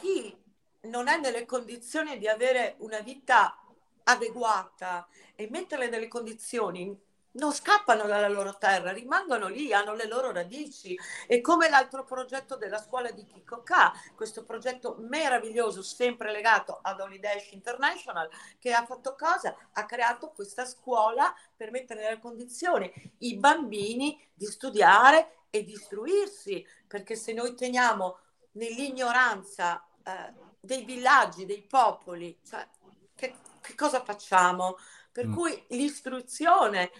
[0.00, 0.36] chi
[0.82, 3.58] non è nelle condizioni di avere una vita
[4.04, 6.96] adeguata e metterle nelle condizioni
[7.36, 10.98] non scappano dalla loro terra, rimangono lì, hanno le loro radici.
[11.26, 17.00] E come l'altro progetto della scuola di Kiko K, questo progetto meraviglioso, sempre legato ad
[17.00, 19.54] Holidash International, che ha fatto cosa?
[19.72, 26.66] Ha creato questa scuola per mettere nelle condizioni i bambini di studiare e di istruirsi,
[26.86, 28.18] perché se noi teniamo
[28.52, 32.66] nell'ignoranza eh, dei villaggi, dei popoli, cioè,
[33.14, 34.76] che, che cosa facciamo?
[35.12, 35.34] Per mm.
[35.34, 36.90] cui l'istruzione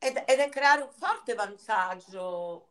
[0.00, 2.68] ed, ed è creare un forte vantaggio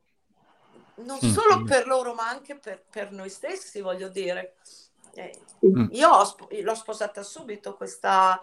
[0.96, 1.32] non mm.
[1.32, 4.56] solo per loro ma anche per, per noi stessi, voglio dire.
[5.14, 5.88] Eh, mm.
[5.92, 8.40] Io ho, l'ho sposata subito questa,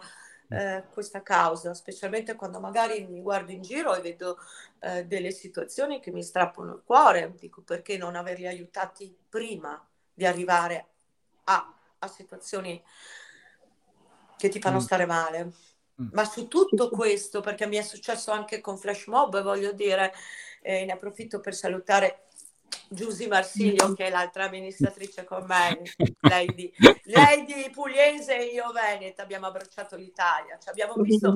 [0.49, 4.37] eh, questa causa, specialmente quando magari mi guardo in giro e vedo
[4.79, 10.25] eh, delle situazioni che mi strappano il cuore, dico perché non averli aiutati prima di
[10.25, 10.87] arrivare
[11.45, 12.81] a, a situazioni
[14.37, 14.81] che ti fanno mm.
[14.81, 15.51] stare male.
[16.01, 16.09] Mm.
[16.11, 20.13] Ma su tutto questo, perché mi è successo anche con Flash Mob, voglio dire,
[20.61, 22.27] eh, ne approfitto per salutare
[22.89, 25.81] Giusy Marsiglio, che è l'altra amministratrice con me,
[26.21, 26.71] lei di,
[27.05, 31.35] lei di Pugliese e io Veneta, abbiamo abbracciato l'Italia, cioè abbiamo visto...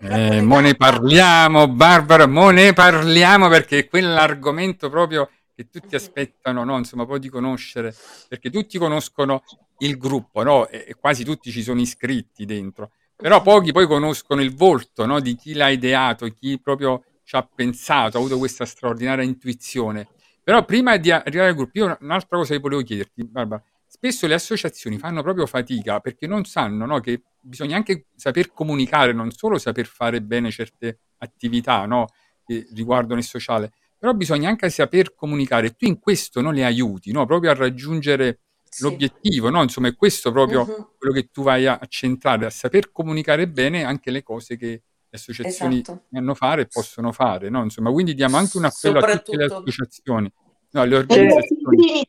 [0.00, 6.64] Eh, eh, mo ne parliamo, Barbara, mo ne parliamo perché quell'argomento proprio che tutti aspettano,
[6.64, 6.78] no?
[6.78, 7.94] insomma, poi di conoscere,
[8.28, 9.42] perché tutti conoscono
[9.78, 10.68] il gruppo, no?
[10.68, 12.92] e, e quasi tutti ci sono iscritti dentro
[13.22, 17.42] però pochi poi conoscono il volto no, di chi l'ha ideato, chi proprio ci ha
[17.54, 20.08] pensato, ha avuto questa straordinaria intuizione.
[20.42, 24.34] Però prima di arrivare al gruppo, io un'altra cosa che volevo chiederti, Barbara, spesso le
[24.34, 29.56] associazioni fanno proprio fatica perché non sanno no, che bisogna anche saper comunicare, non solo
[29.56, 32.06] saper fare bene certe attività no,
[32.44, 35.76] che riguardano il sociale, però bisogna anche saper comunicare.
[35.76, 38.40] Tu in questo non le aiuti, no, proprio a raggiungere
[38.72, 38.82] sì.
[38.84, 39.62] l'obiettivo, no?
[39.62, 40.88] Insomma, è questo proprio uh-huh.
[40.98, 44.82] quello che tu vai a, centrare, a saper comunicare bene anche le cose che le
[45.18, 46.04] associazioni esatto.
[46.14, 47.62] hanno fare e possono fare, no?
[47.62, 50.32] Insomma, quindi diamo anche un appello a tutte le associazioni.
[50.70, 52.08] No, le organizzazioni.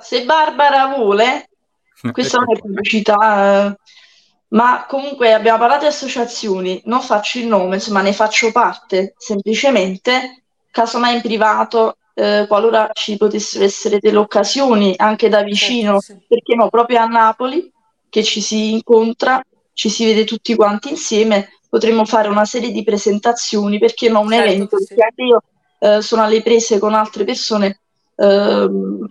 [0.00, 1.48] Se Barbara vuole,
[2.12, 3.76] questa non è pubblicità, eh,
[4.48, 10.44] ma comunque abbiamo parlato di associazioni, non faccio il nome, insomma ne faccio parte semplicemente,
[10.70, 16.26] casomai in privato eh, qualora ci potessero essere delle occasioni anche da vicino, certo, sì.
[16.28, 17.70] perché no, proprio a Napoli,
[18.08, 22.82] che ci si incontra, ci si vede tutti quanti insieme, potremmo fare una serie di
[22.82, 24.86] presentazioni, perché no, un certo, evento, sì.
[24.88, 25.42] perché anche io
[25.78, 27.80] eh, sono alle prese con altre persone
[28.16, 28.68] eh,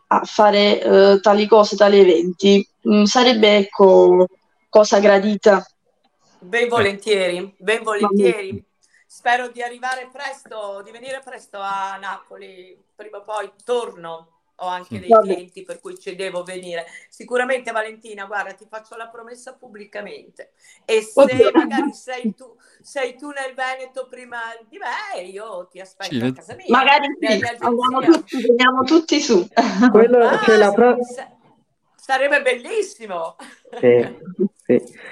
[0.08, 2.68] a fare eh, tali cose, tali eventi.
[2.88, 4.28] Mm, sarebbe, ecco,
[4.70, 5.66] cosa gradita.
[6.40, 8.64] Ben volentieri, ben volentieri.
[9.06, 14.28] Spero di arrivare presto, di venire presto a Napoli, prima o poi torno.
[14.62, 15.24] Ho anche dei Vabbè.
[15.24, 16.86] clienti per cui ci devo venire.
[17.10, 20.52] Sicuramente Valentina, guarda, ti faccio la promessa pubblicamente.
[20.86, 21.50] E se Oddio.
[21.52, 24.38] magari sei tu, sei tu nel Veneto prima
[24.70, 26.22] di me, io ti aspetto sì.
[26.22, 26.66] a casa mia.
[26.70, 29.48] Magari sì, andiamo tutti, andiamo tutti su.
[29.90, 30.98] Quello ah, la pro-
[31.96, 33.38] sarebbe bellissimo.
[33.80, 34.50] Sì.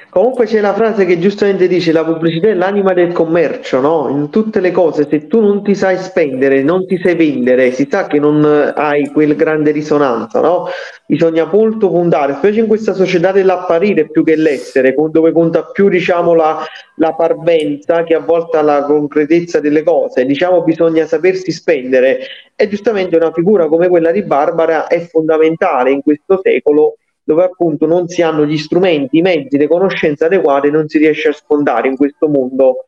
[0.09, 4.07] Comunque c'è la frase che giustamente dice la pubblicità è l'anima del commercio, no?
[4.09, 7.87] In tutte le cose, se tu non ti sai spendere, non ti sai vendere, si
[7.89, 10.67] sa che non hai quel grande risonanza, no?
[11.05, 16.33] Bisogna molto puntare, specie in questa società dell'apparire più che l'essere, dove conta più diciamo
[16.33, 16.63] la,
[16.95, 20.25] la parvenza che a volte la concretezza delle cose.
[20.25, 22.19] Diciamo bisogna sapersi spendere
[22.55, 26.95] e giustamente una figura come quella di Barbara è fondamentale in questo secolo
[27.29, 31.27] dove appunto non si hanno gli strumenti, i mezzi, le conoscenze adeguate, non si riesce
[31.27, 32.85] a sfondare in questo mondo.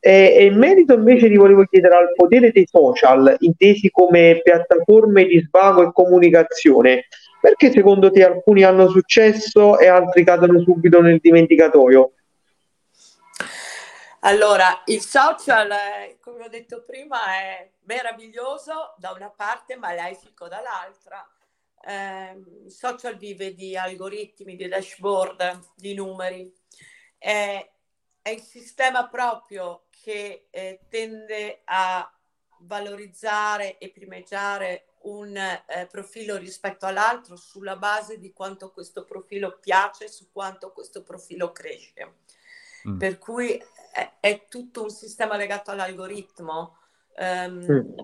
[0.00, 5.26] E, e in merito invece ti volevo chiedere al potere dei social, intesi come piattaforme
[5.26, 7.06] di svago e comunicazione,
[7.40, 12.10] perché secondo te alcuni hanno successo e altri cadono subito nel dimenticatoio?
[14.22, 15.68] Allora, il social,
[16.20, 21.24] come ho detto prima, è meraviglioso da una parte, ma lesico dall'altra.
[21.86, 26.52] Eh, il social vive di algoritmi, di dashboard, di numeri.
[27.18, 27.70] È,
[28.22, 32.08] è il sistema proprio che eh, tende a
[32.60, 40.08] valorizzare e primeggiare un eh, profilo rispetto all'altro sulla base di quanto questo profilo piace,
[40.08, 42.16] su quanto questo profilo cresce.
[42.88, 42.98] Mm.
[42.98, 46.78] Per cui è, è, tutto un sistema legato all'algoritmo.
[47.16, 47.94] Um, mm.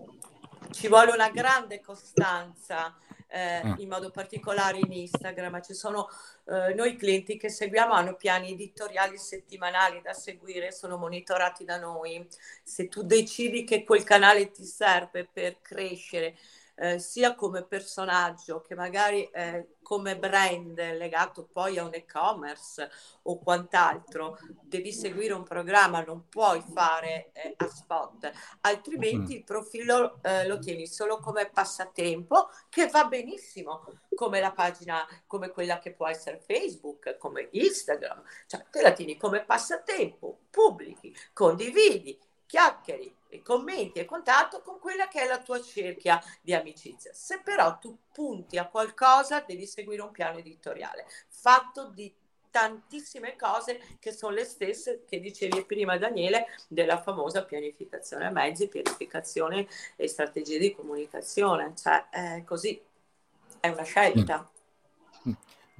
[0.70, 2.96] Ci vuole una grande costanza,
[3.30, 3.74] eh, mm.
[3.78, 5.62] in modo particolare in Instagram.
[5.62, 6.08] Ci sono
[6.46, 12.26] eh, noi clienti che seguiamo hanno piani editoriali settimanali da seguire, sono monitorati da noi.
[12.62, 16.36] Se tu decidi che quel canale ti serve per crescere,
[16.80, 22.90] eh, sia come personaggio che magari eh, come brand legato poi a un e-commerce
[23.22, 30.20] o quant'altro, devi seguire un programma, non puoi fare eh, a spot, altrimenti il profilo
[30.22, 35.92] eh, lo tieni solo come passatempo, che va benissimo, come la pagina, come quella che
[35.92, 43.98] può essere Facebook, come Instagram, cioè te la tieni come passatempo, pubblichi, condividi, chiacchieri, commenti
[43.98, 47.12] e contatto con quella che è la tua cerchia di amicizia.
[47.12, 52.12] Se però tu punti a qualcosa, devi seguire un piano editoriale fatto di
[52.50, 58.68] tantissime cose che sono le stesse che dicevi prima Daniele della famosa pianificazione a mezzi,
[58.68, 62.80] pianificazione e strategie di comunicazione, cioè è così,
[63.60, 64.50] è una scelta.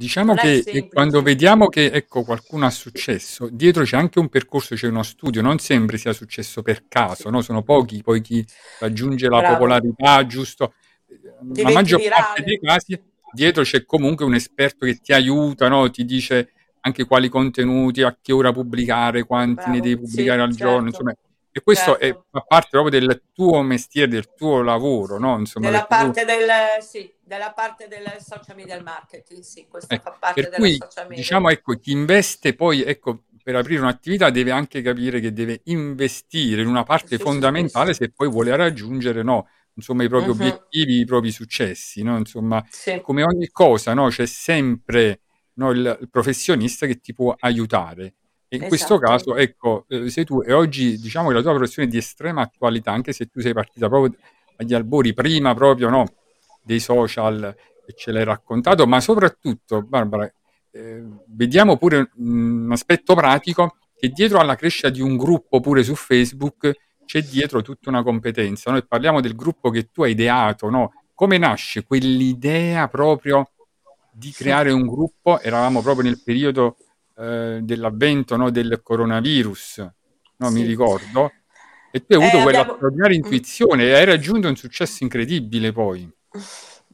[0.00, 4.88] Diciamo che quando vediamo che ecco, qualcuno ha successo, dietro c'è anche un percorso, c'è
[4.88, 7.42] uno studio, non sempre sia successo per caso, no?
[7.42, 8.42] sono pochi poi chi
[8.78, 9.56] raggiunge la Bravo.
[9.56, 10.72] popolarità, giusto?
[11.06, 12.22] Diventi la maggior virale.
[12.22, 15.90] parte dei casi dietro c'è comunque un esperto che ti aiuta, no?
[15.90, 19.70] ti dice anche quali contenuti, a che ora pubblicare, quanti Bravo.
[19.72, 20.64] ne devi pubblicare sì, al certo.
[20.64, 21.14] giorno, insomma
[21.52, 22.04] e questo certo.
[22.04, 25.36] è, fa parte proprio del tuo mestiere, del tuo lavoro, no?
[25.36, 26.26] Insomma, della, parte tu...
[26.26, 26.48] del,
[26.80, 31.04] sì, della parte del social media marketing, sì, questo ecco, fa parte della cui, social
[31.04, 31.22] media.
[31.22, 36.62] Diciamo, ecco, chi investe poi, ecco, per aprire un'attività deve anche capire che deve investire
[36.62, 39.46] in una parte sì, fondamentale sì, se poi vuole raggiungere, no?
[39.74, 40.34] Insomma, i propri uh-huh.
[40.34, 42.16] obiettivi, i propri successi, no?
[42.16, 42.66] Insomma,
[43.00, 44.08] come ogni cosa, no?
[44.08, 45.20] C'è sempre
[45.54, 48.14] no, il, il professionista che ti può aiutare
[48.48, 48.66] e in esatto.
[48.66, 51.98] questo caso, ecco, eh, sei tu e oggi diciamo che la tua professione è di
[51.98, 54.18] estrema attualità, anche se tu sei partita proprio
[54.56, 56.06] agli albori, prima proprio no,
[56.70, 57.54] dei social
[57.84, 60.32] e ce l'hai raccontato, ma soprattutto, Barbara,
[60.70, 65.96] eh, vediamo pure un aspetto pratico che dietro alla crescita di un gruppo pure su
[65.96, 66.72] Facebook
[67.04, 68.70] c'è dietro tutta una competenza.
[68.70, 70.92] Noi parliamo del gruppo che tu hai ideato, no?
[71.12, 73.50] Come nasce quell'idea proprio
[74.12, 75.40] di creare un gruppo?
[75.40, 76.76] Eravamo proprio nel periodo
[77.16, 79.90] eh, dell'avvento no, del coronavirus,
[80.36, 80.54] no, sì.
[80.54, 81.32] mi ricordo,
[81.90, 82.76] e tu hai avuto eh, quella abbiamo...
[82.76, 83.22] straordinaria mm.
[83.24, 86.08] intuizione e hai raggiunto un successo incredibile poi.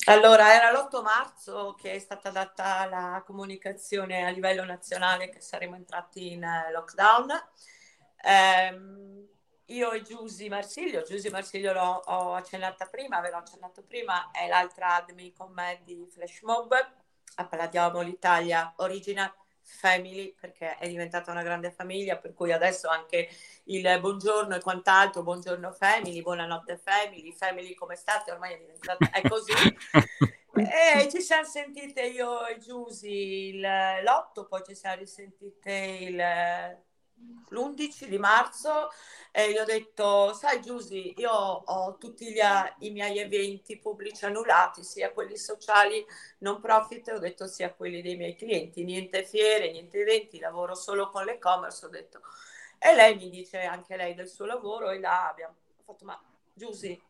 [0.07, 5.77] Allora, era l'8 marzo che è stata data la comunicazione a livello nazionale che saremmo
[5.77, 7.31] entrati in eh, lockdown.
[8.23, 8.81] Eh,
[9.67, 14.47] io e Giusy Marsiglio, Giusy Marsiglio l'ho ho accennata prima, ve l'ho accennato prima, è
[14.47, 16.75] l'altra admin con me di Flash Mob,
[17.39, 19.31] Appaladiamo l'Italia Original
[19.67, 23.29] family perché è diventata una grande famiglia per cui adesso anche
[23.65, 28.31] il buongiorno e quant'altro buongiorno family buonanotte family family come state?
[28.31, 29.53] Ormai è diventata è così.
[30.59, 36.17] E ci siamo sentite io e Giusy l'8 poi ci siamo risentite il
[37.51, 38.91] l'11 di marzo
[39.31, 42.41] e gli ho detto, sai Giusy, io ho tutti gli,
[42.81, 46.05] i miei eventi pubblici annullati, sia quelli sociali
[46.39, 51.11] non profit, ho detto sia quelli dei miei clienti, niente fiere, niente eventi, lavoro solo
[51.11, 52.21] con l'e-commerce, ho detto.
[52.79, 55.55] E lei mi dice anche lei del suo lavoro e là abbiamo
[55.85, 56.21] fatto, ma
[56.53, 57.01] Giusy,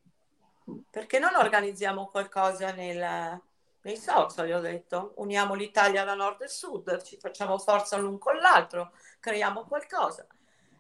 [0.91, 3.41] perché non organizziamo qualcosa nel,
[3.83, 8.19] nei social, gli ho detto, uniamo l'Italia da nord e sud, ci facciamo forza l'un
[8.19, 8.93] con l'altro,
[9.27, 10.25] creiamo qualcosa.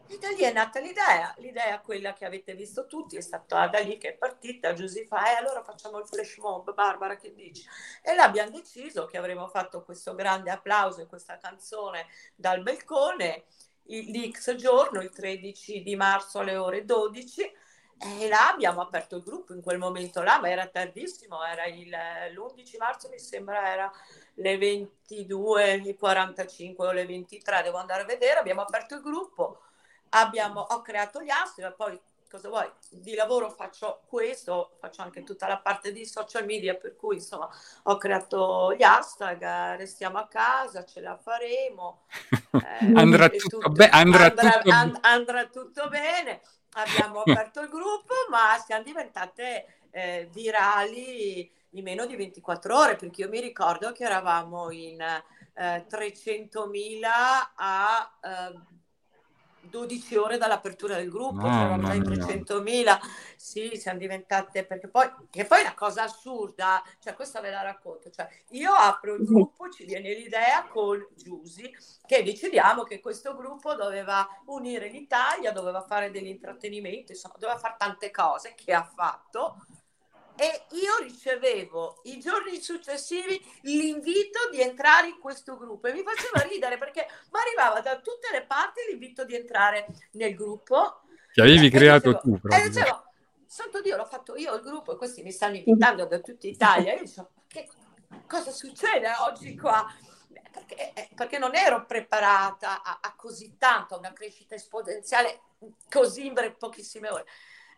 [0.08, 3.80] E da lì è nata l'idea, l'idea quella che avete visto tutti, è stata da
[3.80, 7.64] lì che è partita, Giusy fa, e allora facciamo il flash mob, Barbara che dici?
[8.02, 13.46] E là abbiamo deciso che avremmo fatto questo grande applauso e questa canzone dal balcone,
[13.86, 17.52] l'X giorno, il 13 di marzo alle ore 12,
[17.98, 21.88] E là abbiamo aperto il gruppo in quel momento là, ma era tardissimo, era il,
[21.88, 23.90] l'11 marzo mi sembra, era
[24.36, 29.62] le 22.45 o le 23, devo andare a vedere, abbiamo aperto il gruppo,
[30.10, 35.46] abbiamo, ho creato gli astri, poi cosa vuoi, di lavoro faccio questo, faccio anche tutta
[35.46, 37.48] la parte di social media, per cui insomma
[37.84, 42.02] ho creato gli hashtag, restiamo a casa, ce la faremo.
[42.56, 46.40] Eh, andrà, tutto, tutto, be- andrà, andrà, tutto and- andrà, tutto bene,
[46.72, 53.22] abbiamo aperto il gruppo, ma siamo diventate eh, virali in meno di 24 ore, perché
[53.22, 57.02] io mi ricordo che eravamo in eh, 300.000
[57.56, 58.18] a...
[58.22, 58.74] Eh,
[59.68, 62.98] 12 ore dall'apertura del gruppo, oh, c'eravamo già in 300.000,
[63.36, 67.62] sì, siamo diventate, perché poi, che poi è una cosa assurda, cioè questa ve la
[67.62, 71.70] racconto, cioè io apro il gruppo, ci viene l'idea con Giusy,
[72.06, 78.10] che decidiamo che questo gruppo doveva unire l'Italia, doveva fare dell'intrattenimento, insomma, doveva fare tante
[78.10, 79.66] cose che ha fatto,
[80.36, 86.46] e io ricevevo i giorni successivi l'invito di entrare in questo gruppo e mi faceva
[86.46, 91.00] ridere perché mi arrivava da tutte le parti l'invito di entrare nel gruppo.
[91.32, 92.64] Che avevi creato dicevo, tu proprio.
[92.64, 93.04] E dicevo,
[93.46, 96.94] santo Dio, l'ho fatto io il gruppo e questi mi stanno invitando da tutta Italia.
[96.94, 97.68] Io dicevo, che
[98.26, 99.86] cosa succede oggi qua?
[100.52, 105.40] Perché, eh, perché non ero preparata a, a così tanto, a una crescita esponenziale
[105.90, 107.26] così in pochissime ore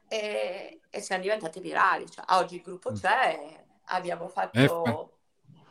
[0.09, 2.07] e, e siamo diventati virali.
[2.11, 2.95] Cioè, oggi il gruppo mm.
[2.95, 5.09] c'è, abbiamo fatto eh,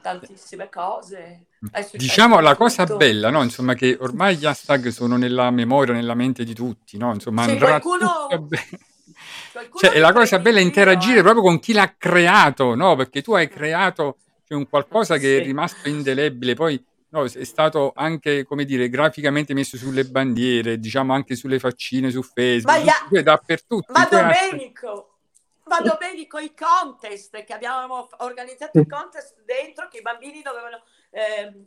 [0.02, 1.48] tantissime cose.
[1.94, 3.42] Diciamo la cosa bella, no?
[3.44, 7.14] Insomma, che ormai gli hashtag sono nella memoria, nella mente di tutti, no?
[7.14, 8.28] Insomma, sì, andrà qualcuno...
[9.80, 11.24] Cioè, la cosa bella è interagire eh.
[11.24, 12.96] proprio con chi l'ha creato, no?
[12.96, 14.18] Perché tu hai creato
[14.48, 15.42] cioè, un qualcosa che sì.
[15.42, 16.86] è rimasto indelebile, poi
[17.18, 22.22] No, è stato anche, come dire, graficamente messo sulle bandiere, diciamo anche sulle faccine su
[22.22, 23.24] Facebook, ma ya...
[23.24, 23.92] dappertutto.
[23.92, 25.18] Ma Domenico,
[25.64, 31.66] ma Domenico, i contest che abbiamo organizzato, i contest dentro che i bambini dovevano eh,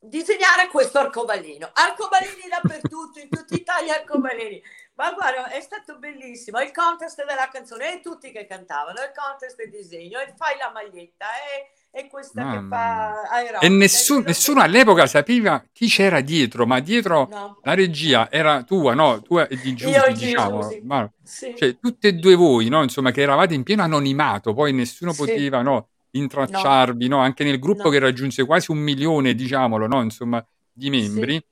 [0.00, 1.70] disegnare questo arcobaleno.
[1.72, 4.62] Arcobaleni dappertutto, in tutta Italia arcobaleni.
[4.96, 6.60] Ma guarda, è stato bellissimo.
[6.60, 10.70] Il contest della canzone e tutti che cantavano, il contest del disegno, e fai la
[10.70, 13.60] maglietta, e è questa Mamma che fa aerobica.
[13.60, 17.58] E nessun, nessuno all'epoca sapeva chi c'era dietro, ma dietro no.
[17.62, 19.22] la regia era tua, no?
[19.22, 20.68] Tua e di Giusy, diciamo.
[20.82, 21.54] Ma, sì.
[21.56, 22.82] Cioè, tutte e due voi, no?
[22.82, 25.24] Insomma, che eravate in pieno anonimato, poi nessuno sì.
[25.24, 25.88] poteva, no?
[26.10, 27.20] Intracciarvi, no.
[27.20, 30.02] Anche nel gruppo che raggiunse quasi un milione, diciamolo, no?
[30.02, 31.34] Insomma, di membri.
[31.34, 31.44] Sì.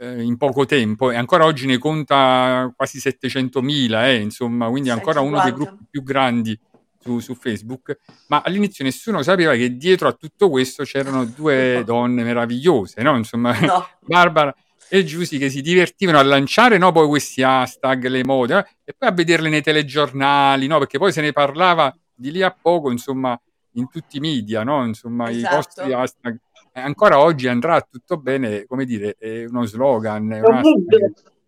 [0.00, 5.20] Eh, in poco tempo e ancora oggi ne conta quasi 700.000, eh, insomma, quindi ancora
[5.20, 6.56] uno dei gruppi più grandi
[7.00, 12.22] su, su, Facebook, ma all'inizio nessuno sapeva che dietro a tutto questo c'erano due donne
[12.22, 13.16] meravigliose, no?
[13.16, 13.88] Insomma, no.
[14.04, 14.54] Barbara
[14.88, 18.66] e Giusy che si divertivano a lanciare no, poi questi hashtag, le mode, eh?
[18.84, 20.78] e poi a vederle nei telegiornali, no?
[20.78, 23.38] Perché poi se ne parlava di lì a poco, insomma,
[23.72, 24.84] in tutti i media, no?
[24.84, 25.52] Insomma, esatto.
[25.52, 26.38] i vostri hashtag.
[26.72, 30.32] Ancora oggi andrà tutto bene, come dire, è uno slogan.
[30.32, 30.62] È un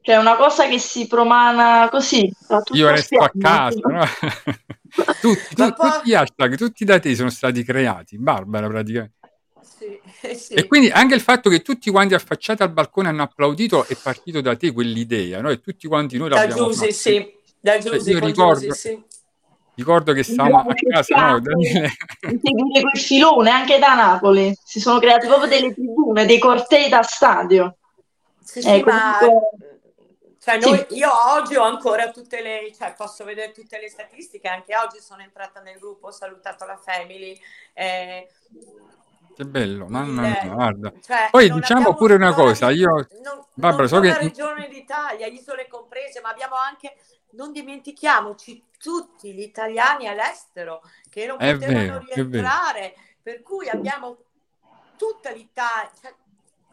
[0.03, 2.33] cioè una cosa che si promana così.
[2.73, 4.05] Io resto a casa, no?
[5.21, 5.91] tutti, tu, poi...
[5.91, 9.19] tutti gli hashtag, tutti da te sono stati creati, Barbara praticamente.
[9.63, 10.01] Sì,
[10.35, 10.53] sì.
[10.55, 14.41] E quindi anche il fatto che tutti quanti affacciati al balcone hanno applaudito è partito
[14.41, 15.51] da te quell'idea, no?
[15.51, 17.39] E tutti quanti noi da l'abbiamo Giusy, sì.
[17.61, 19.03] Da cioè, Giusy, cioè, ricordo, Giusy, sì.
[19.75, 21.41] ricordo che stavamo a casa, no?
[21.41, 21.91] Daniele.
[22.21, 24.55] Seguire quel filone anche da Napoli.
[24.63, 27.77] Si sono creati proprio delle tribune, dei cortei da stadio.
[28.43, 29.70] Sì, sì, eh, ma comunque
[30.43, 30.97] cioè noi, sì.
[30.97, 35.21] io oggi ho ancora tutte le, cioè posso vedere tutte le statistiche, anche oggi sono
[35.21, 37.39] entrata nel gruppo, ho salutato la family.
[37.75, 38.27] Eh,
[39.37, 40.93] che bello, mamma mia, guarda.
[40.99, 43.07] Cioè, Poi diciamo pure una cosa, io...
[43.23, 44.17] Non, Barbara, so che...
[44.17, 46.97] regione d'Italia, isole comprese, ma abbiamo anche,
[47.33, 50.81] non dimentichiamoci, tutti gli italiani all'estero
[51.11, 54.17] che non è potevano vero, rientrare, per cui abbiamo
[54.97, 56.15] tutta l'Italia, cioè,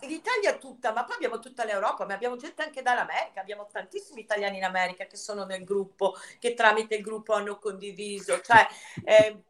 [0.01, 4.57] l'Italia tutta, ma poi abbiamo tutta l'Europa, ma abbiamo gente anche dall'America, abbiamo tantissimi italiani
[4.57, 8.67] in America che sono nel gruppo, che tramite il gruppo hanno condiviso, cioè
[9.03, 9.43] eh,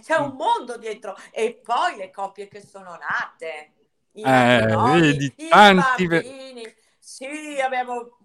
[0.00, 3.72] c'è un mondo dietro e poi le coppie che sono nate,
[4.12, 8.18] i eh, vedi, i tanti bambini, sì, abbiamo...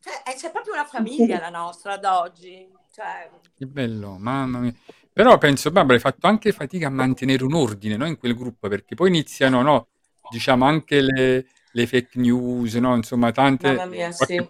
[0.00, 2.70] Cioè, c'è proprio una famiglia la nostra ad oggi.
[2.92, 3.30] Cioè...
[3.56, 4.74] Che bello, mamma mia.
[5.10, 8.68] Però penso, Barbara, hai fatto anche fatica a mantenere un ordine no, in quel gruppo,
[8.68, 9.88] perché poi iniziano, no?
[10.30, 12.94] Diciamo anche le, le fake news, no?
[12.94, 13.68] insomma tante...
[13.68, 14.46] Mamma mia, sì.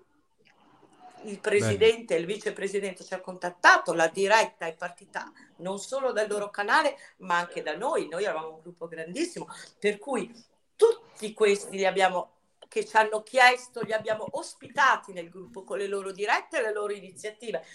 [1.23, 6.27] il presidente e il vicepresidente ci ha contattato, la diretta è partita non solo dal
[6.27, 8.07] loro canale, ma anche da noi.
[8.07, 9.47] Noi avevamo un gruppo grandissimo,
[9.77, 10.31] per cui
[10.75, 12.40] tutti questi li abbiamo
[12.71, 16.71] che ci hanno chiesto, li abbiamo ospitati nel gruppo con le loro dirette e le
[16.71, 17.65] loro iniziative.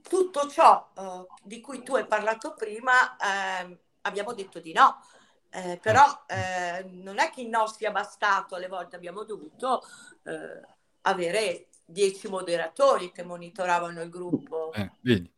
[0.00, 5.04] Tutto ciò uh, di cui tu hai parlato prima eh, abbiamo detto di no.
[5.50, 9.82] Eh, però eh, non è che il no sia bastato, alle volte abbiamo dovuto
[10.22, 10.66] eh,
[11.02, 14.72] avere dieci moderatori che monitoravano il gruppo.
[14.72, 15.30] Eh, vedi.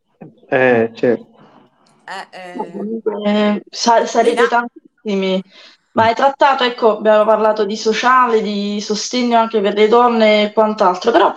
[0.46, 1.28] Eh, certo.
[2.30, 5.42] Eh, sa- sarete tantissimi
[5.92, 10.52] ma hai trattato, ecco, abbiamo parlato di sociale, di sostegno anche per le donne e
[10.52, 11.34] quant'altro, però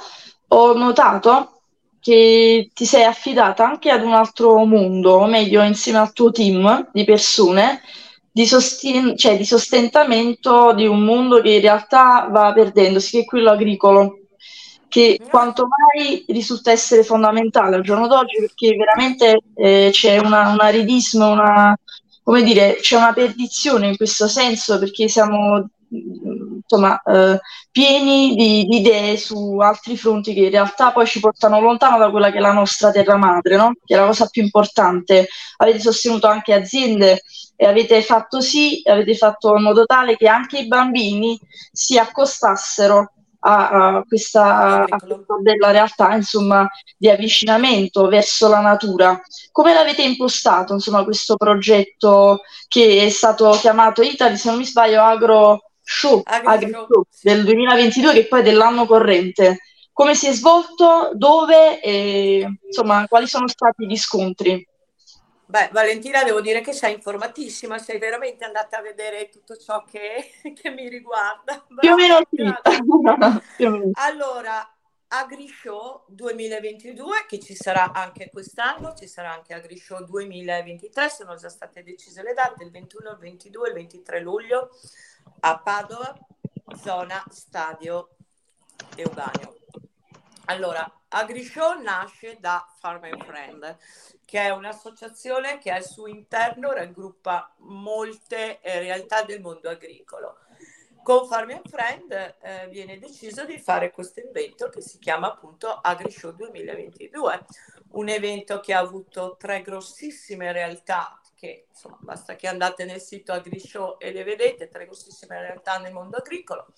[0.49, 1.61] ho notato
[1.99, 6.89] che ti sei affidata anche ad un altro mondo, o meglio, insieme al tuo team
[6.93, 7.81] di persone,
[8.31, 13.25] di, sosten- cioè, di sostentamento di un mondo che in realtà va perdendosi, che è
[13.25, 14.19] quello agricolo,
[14.87, 20.59] che quanto mai risulta essere fondamentale al giorno d'oggi perché veramente eh, c'è una, un
[20.61, 21.77] aridismo, una,
[22.25, 28.77] come dire, c'è una perdizione in questo senso perché siamo insomma, eh, pieni di, di,
[28.77, 32.41] idee su altri fronti che in realtà poi ci portano lontano da quella che è
[32.41, 33.73] la nostra terra madre, no?
[33.85, 35.27] che è la cosa più importante.
[35.57, 37.21] Avete sostenuto anche aziende
[37.55, 41.39] e avete fatto sì, avete fatto in modo tale che anche i bambini
[41.71, 43.13] si accostassero
[43.47, 46.67] a, a, questa, a questa bella realtà insomma,
[46.97, 49.21] di avvicinamento verso la natura.
[49.51, 55.01] Come l'avete impostato insomma, questo progetto che è stato chiamato Italy, se non mi sbaglio,
[55.01, 59.59] Agro Show, Agri Show del 2022, che poi è dell'anno corrente?
[59.93, 64.67] Come si è svolto, dove e insomma, quali sono stati gli scontri?
[65.47, 70.31] Beh, Valentina, devo dire che sei informatissima, sei veramente andata a vedere tutto ciò che,
[70.59, 71.63] che mi riguarda.
[71.79, 72.19] Più o meno
[73.55, 73.71] sì.
[73.93, 74.75] allora,
[75.07, 81.83] AgriShow 2022, che ci sarà anche quest'anno, ci sarà anche AgriShow 2023, sono già state
[81.83, 84.69] decise le date, il 21, il 22 e il 23 luglio
[85.41, 86.17] a Padova,
[86.81, 88.15] zona Stadio
[88.95, 89.57] Euganeo.
[90.45, 93.77] Allora, AgriShow nasce da Farm and Friend,
[94.25, 100.39] che è un'associazione che al suo interno raggruppa molte eh, realtà del mondo agricolo.
[101.01, 105.69] Con Farm and Friend eh, viene deciso di fare questo evento che si chiama appunto
[105.69, 107.45] AgriShow 2022,
[107.91, 113.31] un evento che ha avuto tre grossissime realtà che insomma basta che andate nel sito
[113.31, 116.73] AgriShow e le vedete, tre grossissime realtà nel mondo agricolo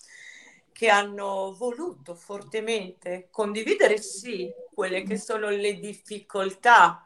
[0.78, 7.04] che hanno voluto fortemente condividere sì quelle che sono le difficoltà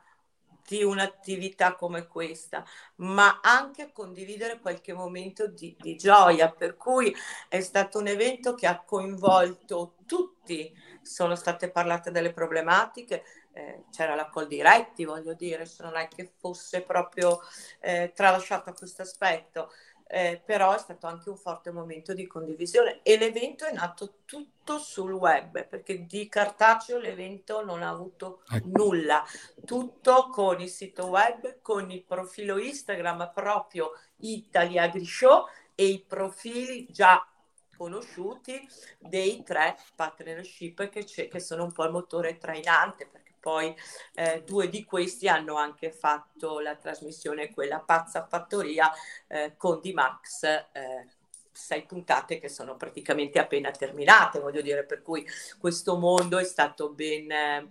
[0.66, 2.62] di un'attività come questa,
[2.96, 7.16] ma anche condividere qualche momento di, di, gioia, per cui
[7.48, 10.70] è stato un evento che ha coinvolto tutti,
[11.00, 16.08] sono state parlate delle problematiche, eh, c'era la call diretti, voglio dire, se non è
[16.08, 17.40] che fosse proprio
[17.80, 19.70] eh, tralasciato questo aspetto
[20.12, 24.76] eh, però è stato anche un forte momento di condivisione e l'evento è nato tutto
[24.78, 28.68] sul web perché di cartaceo l'evento non ha avuto ecco.
[28.72, 29.24] nulla,
[29.64, 36.04] tutto con il sito web, con il profilo Instagram proprio Italy Agri Show e i
[36.06, 37.26] profili già
[37.74, 43.08] conosciuti dei tre partnership che, che sono un po' il motore trainante
[43.42, 43.74] poi
[44.14, 48.88] eh, due di questi hanno anche fatto la trasmissione, quella pazza fattoria
[49.26, 50.44] eh, con D-Max.
[50.44, 51.08] Eh,
[51.50, 55.26] sei puntate che sono praticamente appena terminate, voglio dire, per cui
[55.58, 57.68] questo mondo è stato ben,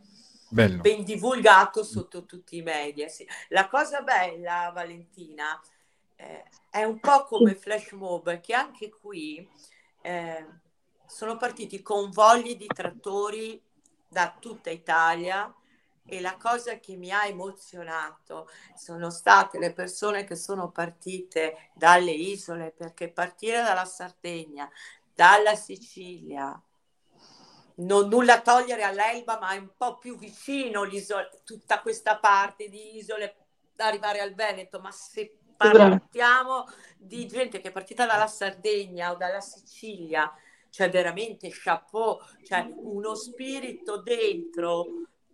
[0.50, 0.82] Bello.
[0.82, 3.08] ben divulgato sotto tutti i media.
[3.08, 3.26] Sì.
[3.48, 5.60] La cosa bella, Valentina,
[6.18, 9.50] eh, è un po' come Flash Mob, che anche qui
[10.02, 10.46] eh,
[11.06, 13.60] sono partiti convogli di trattori
[14.08, 15.54] da tutta Italia
[16.12, 22.12] e la cosa che mi ha emozionato sono state le persone che sono partite dalle
[22.12, 24.70] isole, perché partire dalla Sardegna,
[25.16, 26.62] dalla Sicilia,
[27.76, 30.86] non nulla togliere all'Elba, ma è un po' più vicino
[31.46, 33.38] tutta questa parte di isole,
[33.78, 36.66] arrivare al Veneto, ma se parliamo
[36.98, 40.30] di gente che è partita dalla Sardegna o dalla Sicilia,
[40.70, 44.88] cioè veramente chapeau, cioè uno spirito dentro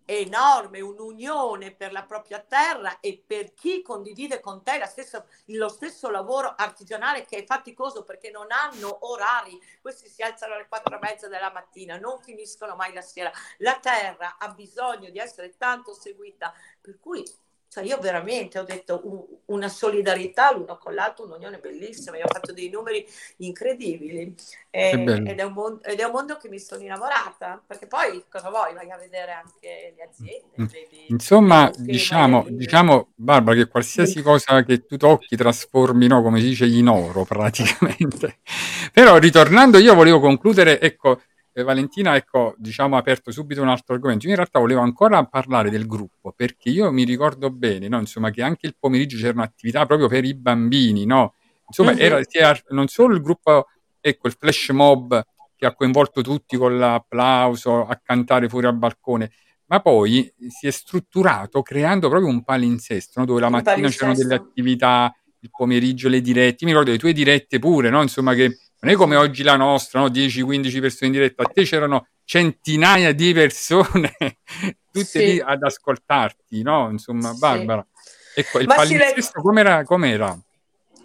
[0.10, 6.10] enorme, un'unione per la propria terra e per chi condivide con te stessa, lo stesso
[6.10, 11.00] lavoro artigianale che è faticoso perché non hanno orari, questi si alzano alle quattro e
[11.02, 15.94] mezza della mattina, non finiscono mai la sera, la terra ha bisogno di essere tanto
[15.94, 17.26] seguita, per cui
[17.70, 19.24] cioè io veramente ho detto un,
[19.56, 23.06] una solidarietà l'uno con l'altro, un'unione bellissima, io ho fatto dei numeri
[23.38, 24.34] incredibili
[24.70, 28.24] e, ed, è un mondo, ed, è un mondo, che mi sono innamorata, perché poi
[28.30, 28.74] cosa vuoi?
[28.74, 30.62] Vai a vedere anche le aziende.
[30.62, 30.66] Mm.
[30.66, 36.48] Vedi, Insomma, diciamo, diciamo, Barbara, che qualsiasi cosa che tu tocchi trasformi, no, come si
[36.48, 38.40] dice, in oro praticamente.
[38.94, 41.22] Però ritornando, io volevo concludere, ecco,
[41.64, 44.26] Valentina, ecco, diciamo, ha aperto subito un altro argomento.
[44.26, 48.30] Io in realtà volevo ancora parlare del gruppo, perché io mi ricordo bene, no, insomma,
[48.32, 51.34] che anche il pomeriggio c'era un'attività proprio per i bambini, no?
[51.68, 52.02] Insomma, mm-hmm.
[52.02, 53.68] era, era non solo il gruppo,
[54.00, 59.32] ecco, il flash mob che ha coinvolto tutti con l'applauso a cantare fuori al balcone,
[59.66, 63.26] ma poi si è strutturato creando proprio un palinsesto, no?
[63.26, 66.64] dove la mattina c'erano delle attività, il pomeriggio le dirette.
[66.64, 68.02] Io mi ricordo le tue dirette pure, no?
[68.02, 70.08] Insomma, che non è come oggi la nostra, no?
[70.08, 74.16] 10-15 persone in diretta, a te c'erano centinaia di persone
[74.92, 75.26] tutte sì.
[75.26, 76.90] lì ad ascoltarti, no?
[76.90, 77.86] Insomma, Barbara.
[77.92, 78.40] Sì.
[78.42, 80.38] Ecco, il palinsesto com'era, com'era?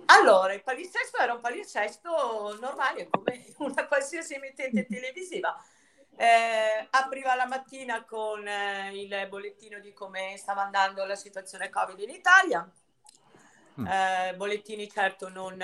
[0.06, 5.56] Allora, il palinsesto era un palinsesto normale, come una qualsiasi emittente televisiva.
[6.14, 11.98] Eh, apriva la mattina con eh, il bollettino di come stava andando la situazione Covid
[12.00, 12.70] in Italia.
[13.80, 13.86] Mm.
[13.86, 15.56] Eh, bollettini certo non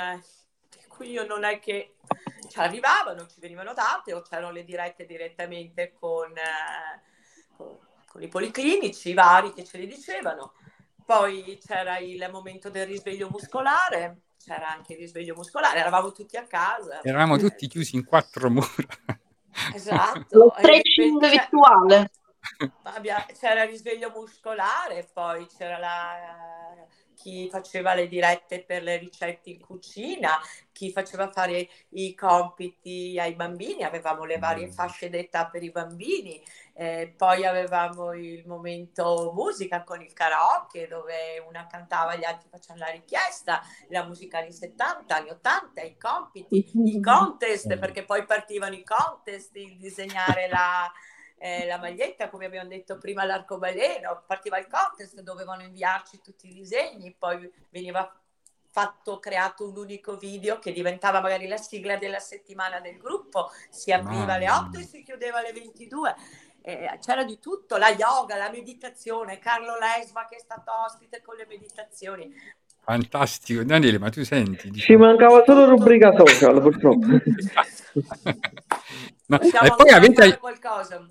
[1.04, 1.96] io non è che
[2.48, 7.00] ci arrivavano, ci venivano date o c'erano le dirette direttamente con, eh,
[7.56, 10.54] con, con, i policlinici vari che ce li dicevano.
[11.04, 16.46] Poi c'era il momento del risveglio muscolare, c'era anche il risveglio muscolare, eravamo tutti a
[16.46, 17.00] casa.
[17.02, 18.66] Eravamo tutti chiusi in quattro mura.
[19.74, 20.38] Esatto.
[20.38, 22.10] Lo stretching virtuale.
[23.38, 26.86] C'era il risveglio muscolare, poi c'era la
[27.18, 30.38] chi faceva le dirette per le ricette in cucina,
[30.70, 34.70] chi faceva fare i compiti ai bambini, avevamo le varie mm.
[34.70, 36.40] fasce d'età per i bambini,
[36.74, 42.48] eh, poi avevamo il momento musica con il karaoke dove una cantava e gli altri
[42.48, 48.24] facevano la richiesta, la musica anni 70, anni 80, i compiti, i contest, perché poi
[48.24, 50.88] partivano i contest, il disegnare la
[51.38, 56.52] eh, la maglietta, come abbiamo detto prima, l'arcobaleno, partiva il contest, dovevano inviarci tutti i
[56.52, 58.12] disegni, poi veniva
[58.70, 63.92] fatto, creato un unico video che diventava magari la sigla della settimana del gruppo, si
[63.92, 66.14] apriva alle 8 e si chiudeva alle 22.
[66.60, 71.36] Eh, c'era di tutto, la yoga, la meditazione, Carlo Lesva che è stato ospite con
[71.36, 72.30] le meditazioni.
[72.80, 74.70] Fantastico, Daniele, ma tu senti?
[74.70, 74.80] Diciamo...
[74.80, 77.06] Ci mancava solo rubrica social, purtroppo.
[79.26, 80.38] ma, e poi avete...
[80.38, 81.08] qualcosa.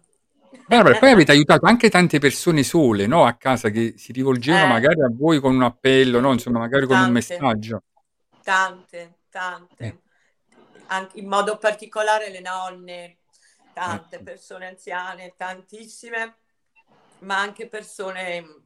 [0.67, 4.67] Barbara, poi avete aiutato anche tante persone sole, no, a casa che si rivolgevano eh.
[4.67, 7.83] magari a voi con un appello, no, insomma, magari con tante, un messaggio.
[8.43, 9.85] Tante, tante.
[9.85, 9.97] Eh.
[10.87, 13.17] Anche in modo particolare le nonne,
[13.73, 14.23] tante eh.
[14.23, 16.35] persone anziane, tantissime,
[17.19, 18.63] ma anche persone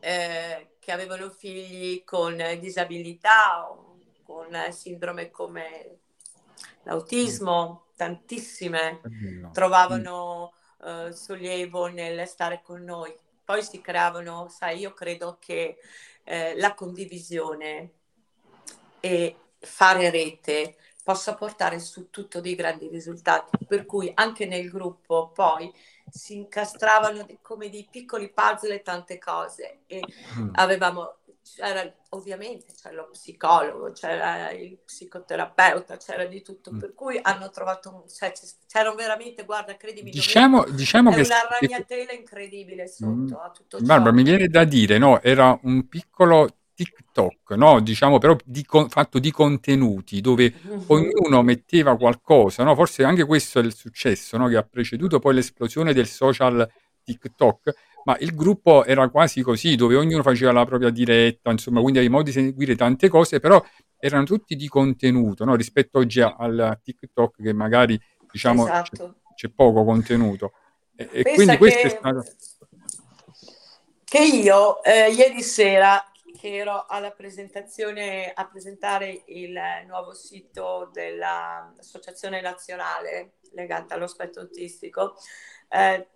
[0.00, 5.98] eh, che avevano figli con disabilità o con sindrome come
[6.84, 9.00] l'autismo, tantissime
[9.52, 13.14] trovavano uh, sollievo nel stare con noi.
[13.44, 15.76] Poi si creavano, sai, io credo che
[16.24, 17.90] eh, la condivisione
[19.00, 25.30] e fare rete possa portare su tutto dei grandi risultati, per cui anche nel gruppo
[25.34, 25.72] poi
[26.08, 30.00] si incastravano come dei piccoli puzzle tante cose e
[30.38, 30.50] mm.
[30.52, 36.78] avevamo c'era ovviamente c'era lo psicologo, c'era il psicoterapeuta, c'era di tutto, mm.
[36.78, 38.32] per cui hanno trovato, cioè,
[38.66, 43.32] c'erano veramente, guarda, credimi, diciamo, diciamo che una ragnatela incredibile sotto mm.
[43.32, 43.84] a tutto ciò.
[43.84, 47.80] Barbara, mi viene da dire, no, era un piccolo TikTok, no?
[47.80, 50.52] diciamo però di con, fatto di contenuti dove
[50.88, 52.74] ognuno metteva qualcosa, no?
[52.74, 54.48] forse anche questo è il successo no?
[54.48, 56.68] che ha preceduto poi l'esplosione del social
[57.04, 57.72] TikTok,
[58.04, 62.12] ma il gruppo era quasi così, dove ognuno faceva la propria diretta, insomma, quindi avevi
[62.12, 63.62] modo di seguire tante cose, però
[63.98, 65.54] erano tutti di contenuto, no?
[65.54, 68.00] rispetto oggi al TikTok che magari
[68.30, 69.14] diciamo esatto.
[69.34, 70.52] c'è, c'è, poco contenuto.
[70.96, 72.24] E, e quindi questo è stato...
[74.04, 76.04] Che io eh, ieri sera
[76.42, 85.14] che ero alla presentazione a presentare il nuovo sito dell'Associazione Nazionale legata allo spettro autistico,
[85.68, 86.08] eh,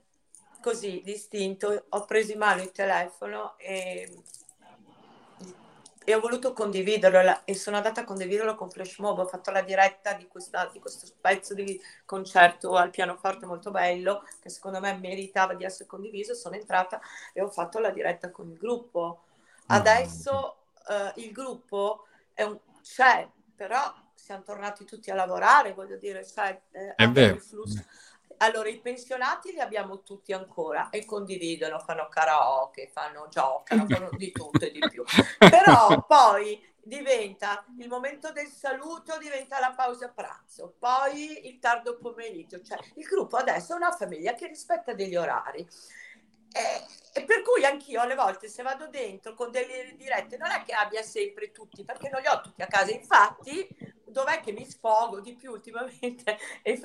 [0.67, 4.23] così distinto, ho preso in mano il telefono e,
[6.05, 9.63] e, ho voluto condividerlo e sono andata a condividerlo con Flash Mob, ho fatto la
[9.63, 14.99] diretta di, questa, di questo pezzo di concerto al pianoforte molto bello che secondo me
[14.99, 17.01] meritava di essere condiviso, sono entrata
[17.33, 19.21] e ho fatto la diretta con il gruppo
[19.67, 20.57] Adesso
[20.89, 22.07] uh, il gruppo
[22.37, 27.39] un, c'è, però siamo tornati tutti a lavorare, voglio dire, c'è eh, è vero.
[27.39, 27.85] flusso.
[28.39, 34.33] Allora, i pensionati li abbiamo tutti ancora e condividono, fanno karaoke, fanno giocano, fanno di
[34.33, 35.05] tutto e di più.
[35.39, 42.63] Però poi diventa il momento del saluto, diventa la pausa pranzo, poi il tardo pomeriggio.
[42.63, 45.67] Cioè, il gruppo adesso è una famiglia che rispetta degli orari.
[46.53, 50.63] E, e, per cui anch'io alle volte se vado dentro con delle dirette non è
[50.63, 52.93] che abbia sempre tutti, perché non li ho tutti a casa.
[52.93, 53.69] Infatti,
[54.05, 56.39] dov'è che mi sfogo di più ultimamente?
[56.63, 56.81] E,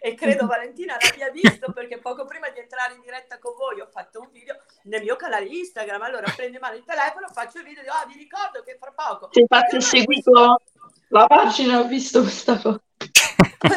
[0.00, 3.88] e credo Valentina l'abbia visto perché poco prima di entrare in diretta con voi ho
[3.90, 6.02] fatto un video nel mio canale Instagram.
[6.02, 8.76] Allora prendo in mano il telefono, faccio il video e dico, ah, vi ricordo che
[8.78, 9.28] fra poco.
[9.32, 10.60] Sì, infatti ho seguito
[11.08, 12.80] la pagina, ho visto questa cosa.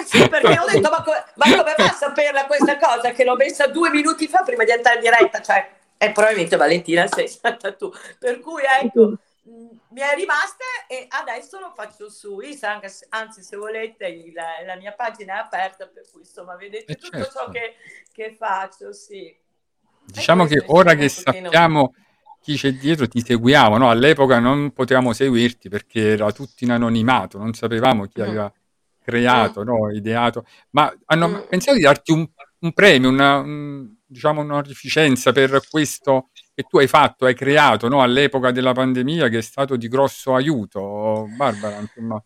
[0.05, 3.35] Sì, perché ho detto, ma, co- ma come fa a saperla questa cosa che l'ho
[3.35, 5.41] messa due minuti fa prima di entrare in diretta?
[5.41, 7.91] Cioè, è probabilmente Valentina sei stata tu.
[8.17, 13.57] Per cui ecco, mh, mi è rimasta e adesso lo faccio su Instagram, anzi se
[13.57, 17.39] volete il, la mia pagina è aperta, per cui insomma vedete eh tutto certo.
[17.39, 17.75] ciò che,
[18.11, 19.35] che, faccio, sì.
[20.05, 21.93] Diciamo che ora che sappiamo
[22.41, 23.89] chi c'è dietro ti seguiamo, no?
[23.89, 28.23] All'epoca non potevamo seguirti perché era tutto in anonimato, non sapevamo chi mm.
[28.23, 28.53] aveva
[29.09, 29.91] creato, no?
[29.91, 31.39] ideato, ma hanno mm.
[31.49, 32.27] pensato di darti un,
[32.59, 38.01] un premio, una, un, diciamo un'onorificenza per questo che tu hai fatto, hai creato no?
[38.01, 42.23] all'epoca della pandemia, che è stato di grosso aiuto, Barbara, insomma.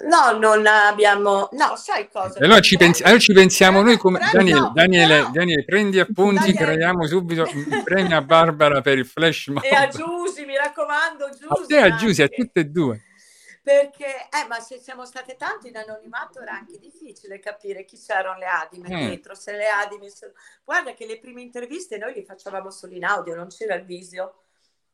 [0.00, 1.48] No, non abbiamo.
[1.52, 2.38] No, sai cosa?
[2.38, 3.02] Allora ci, pensi...
[3.02, 4.20] allora ci pensiamo noi come.
[4.32, 5.30] Daniele, no, Daniele, no.
[5.32, 6.64] Daniele, prendi appunti, Daniele.
[6.64, 9.64] creiamo subito un premio a Barbara per il flash mob.
[9.64, 11.46] E a Giusy, mi raccomando, Giusy.
[11.48, 13.02] A te a Giusy, a tutte e due
[13.68, 18.38] perché eh, ma se siamo state tanto in anonimato era anche difficile capire chi c'erano
[18.38, 19.06] le adime mm.
[19.06, 20.32] dietro, se le adime sono...
[20.64, 24.44] guarda che le prime interviste noi le facevamo solo in audio, non c'era il visio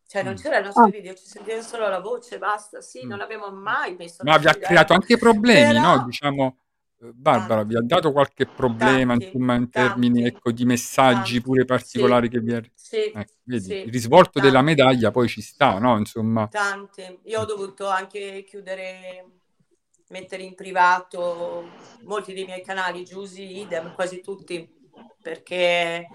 [0.09, 0.37] cioè non mm.
[0.37, 0.89] c'era il nostro oh.
[0.89, 3.09] video, ci sentiva solo la voce, basta, sì, mm.
[3.09, 4.25] non abbiamo mai messo...
[4.25, 5.97] Ma vi ha creato anche problemi, Però...
[5.97, 6.05] no?
[6.07, 6.64] Diciamo, eh,
[7.13, 11.65] Barbara, vi ha dato qualche problema tanti, insomma, in termini ecco, di messaggi tanti, pure
[11.65, 12.63] particolari sì, che vi ha...
[12.75, 15.99] Sì, eh, vedi, sì, il risvolto della medaglia poi ci sta, no?
[15.99, 16.49] Insomma.
[16.49, 17.19] Tanti.
[17.25, 19.25] Io ho dovuto anche chiudere,
[20.09, 21.69] mettere in privato
[22.05, 24.69] molti dei miei canali, Giusy, idem, quasi tutti,
[25.21, 26.07] perché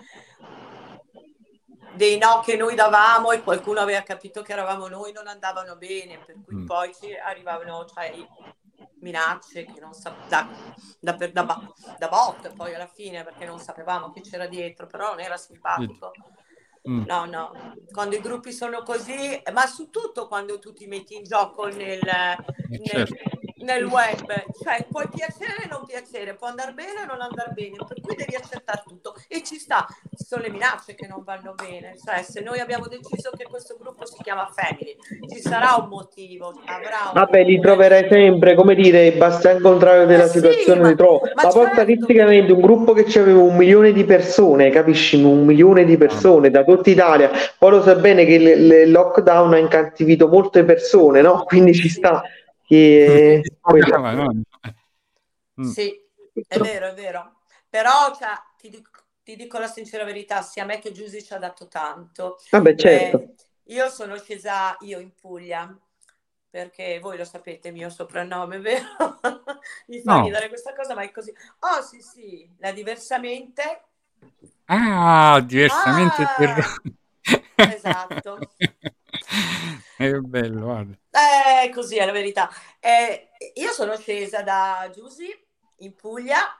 [1.95, 6.19] dei no che noi davamo e qualcuno aveva capito che eravamo noi non andavano bene,
[6.25, 6.65] per cui mm.
[6.65, 8.13] poi ci arrivavano cioè,
[9.01, 10.47] minacce che non sa- da,
[10.99, 15.19] da, da, da bot poi alla fine perché non sapevamo chi c'era dietro, però non
[15.19, 16.11] era simpatico.
[16.89, 17.03] Mm.
[17.05, 17.51] No, no,
[17.91, 22.07] quando i gruppi sono così, ma su tutto quando tu ti metti in gioco nel,
[22.07, 22.37] eh,
[22.69, 24.25] nel, certo nel web,
[24.61, 28.15] cioè puoi piacere o non piacere, può andare bene o non andare bene, per cui
[28.15, 29.15] devi accettare tutto.
[29.27, 29.85] E ci sta,
[30.15, 33.77] ci sono le minacce che non vanno bene, cioè se noi abbiamo deciso che questo
[33.79, 34.95] gruppo si chiama Family,
[35.31, 40.05] ci sarà un motivo, avrà un Vabbè, li troverai sempre, come dire, basta il contrario
[40.05, 41.73] della ma situazione sì, li trovo, ma, ma certo.
[41.73, 46.63] statisticamente un gruppo che aveva un milione di persone, capisci, un milione di persone da
[46.63, 51.43] tutta Italia, poi lo sa bene che il lockdown ha incattivito molte persone, no?
[51.43, 52.21] Quindi ci sta
[52.69, 53.41] che
[55.59, 55.63] mm.
[55.63, 55.99] Sì,
[56.47, 57.39] è vero, è vero.
[57.67, 58.91] Però cioè, ti, dico,
[59.23, 62.39] ti, dico, la sincera verità, sia a me che Giusy ci ha dato tanto.
[62.51, 63.17] Vabbè, certo.
[63.17, 63.33] Eh,
[63.73, 65.75] io sono scesa io in Puglia,
[66.47, 68.85] perché voi lo sapete, il mio soprannome, vero?
[69.87, 70.25] Mi fa no.
[70.25, 71.33] ridere questa cosa, ma è così.
[71.59, 73.83] Oh, sì, sì, la diversamente.
[74.65, 76.81] Ah, diversamente ah, per...
[77.55, 78.37] Esatto.
[79.99, 80.97] È bello, guarda.
[81.11, 82.49] Eh, così è la verità.
[82.79, 85.27] Eh, io sono scesa da Giusy
[85.79, 86.57] in Puglia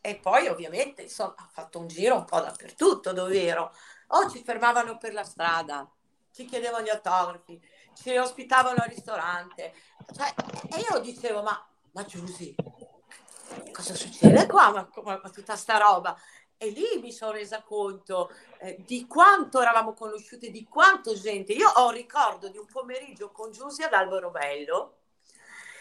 [0.00, 3.74] e poi ovviamente insomma, ho fatto un giro un po' dappertutto dove ero.
[4.10, 5.90] O ci fermavano per la strada,
[6.30, 7.60] ci chiedevano gli autografi,
[7.92, 9.74] ci ospitavano al ristorante.
[10.14, 10.32] Cioè,
[10.76, 12.54] e io dicevo, ma, ma Giusy,
[13.72, 14.70] cosa succede qua?
[14.70, 16.16] Ma, ma, ma tutta sta roba?
[16.64, 21.52] E lì mi sono resa conto eh, di quanto eravamo conosciuti, di quanto gente.
[21.52, 24.96] Io ho ricordo di un pomeriggio con Giusy ad Albero Bello.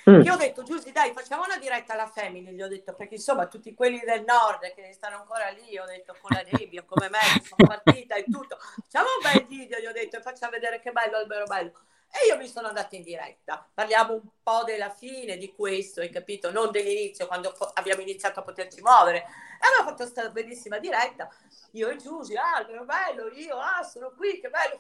[0.09, 0.21] Mm.
[0.21, 2.51] Io ho detto, Giusy, dai, facciamo una diretta alla Family.
[2.51, 6.13] Gli ho detto, perché insomma, tutti quelli del nord che stanno ancora lì, ho detto,
[6.19, 8.57] con la nebbia, come me, sono partita e tutto.
[8.59, 11.71] Facciamo un bel video, gli ho detto, e facciamo vedere che bello Albero Bello.
[12.15, 13.67] E io mi sono andata in diretta.
[13.73, 16.51] Parliamo un po' della fine di questo, hai capito?
[16.51, 19.17] Non dell'inizio, quando abbiamo iniziato a poterci muovere.
[19.17, 21.27] E abbiamo fatto questa bellissima diretta.
[21.71, 24.77] Io e Giusy, ah, bello, io, ah, sono qui, che bello.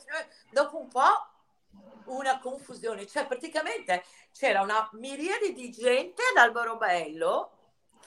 [0.51, 1.27] Dopo un po'
[2.05, 7.51] una confusione, cioè praticamente c'era una miriade di gente ad Alberobello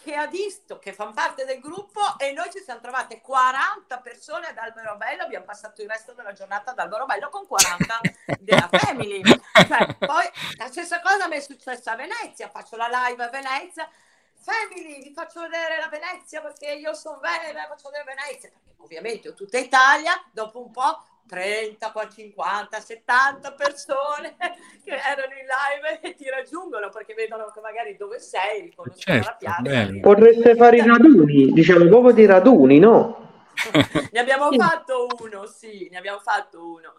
[0.02, 4.46] che ha visto che fanno parte del gruppo e noi ci siamo trovate 40 persone
[4.46, 8.00] ad Alberobello, abbiamo passato il resto della giornata ad Alberobello con 40
[8.40, 9.22] della Family.
[9.22, 13.88] Cioè, poi la stessa cosa mi è successa a Venezia, faccio la live a Venezia,
[14.34, 19.28] Family, vi faccio vedere la Venezia perché io sono Venezia, faccio vedere Venezia, perché ovviamente
[19.28, 24.36] ho tutta Italia, dopo un po' 30, 50, 70 persone
[24.84, 29.44] che erano in live e ti raggiungono perché vedono che magari dove sei, riconoscono certo,
[29.44, 30.00] la piazza.
[30.00, 33.24] Potreste fare i raduni, diciamo proprio di raduni, no?
[34.12, 36.92] ne abbiamo fatto uno, sì, ne abbiamo fatto uno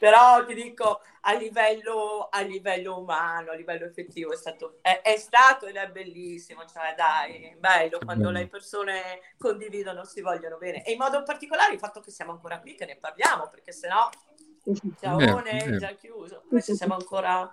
[0.00, 5.18] però ti dico a livello, a livello umano, a livello effettivo è stato, è, è
[5.18, 10.82] stato ed è bellissimo, cioè dai, è bello quando le persone condividono, si vogliono bene
[10.84, 14.08] e in modo particolare il fatto che siamo ancora qui, che ne parliamo, perché sennò
[14.98, 17.50] ciao, è già chiuso, questi siamo ancora...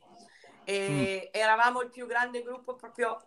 [0.63, 1.37] E mm.
[1.37, 3.21] eravamo il più grande gruppo proprio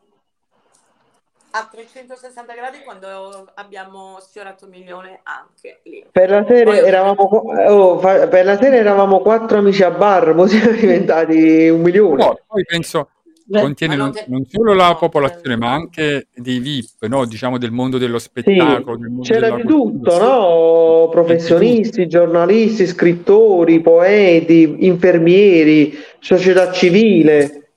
[1.51, 6.05] a 360 gradi quando abbiamo sfiorato un milione anche lì.
[6.11, 10.49] Per la serie, poi, eravamo, oh, per la serie eravamo quattro amici a bar, poi
[10.49, 12.25] siamo diventati un milione.
[12.25, 13.09] No, poi penso
[13.51, 17.25] contiene non, non, solo la popolazione, ma anche dei VIP, no?
[17.25, 18.97] diciamo del mondo dello spettacolo.
[18.97, 21.09] Sì, mondo c'era di tutto, no?
[21.11, 27.68] professionisti, giornalisti, scrittori, poeti, infermieri, società civile.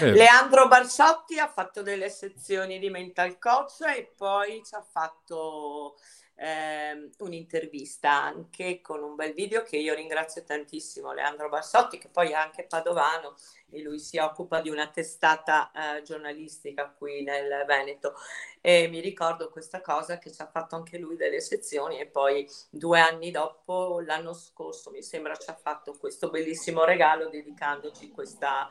[0.00, 5.96] Leandro Barsotti ha fatto delle sezioni di mental coach e poi ci ha fatto
[6.40, 12.30] eh, un'intervista anche con un bel video che io ringrazio tantissimo Leandro Barsotti che poi
[12.30, 13.34] è anche padovano
[13.70, 18.14] e lui si occupa di una testata eh, giornalistica qui nel Veneto.
[18.60, 22.48] E mi ricordo questa cosa che ci ha fatto anche lui delle sezioni e poi
[22.70, 28.68] due anni dopo l'anno scorso mi sembra ci ha fatto questo bellissimo regalo dedicandoci questa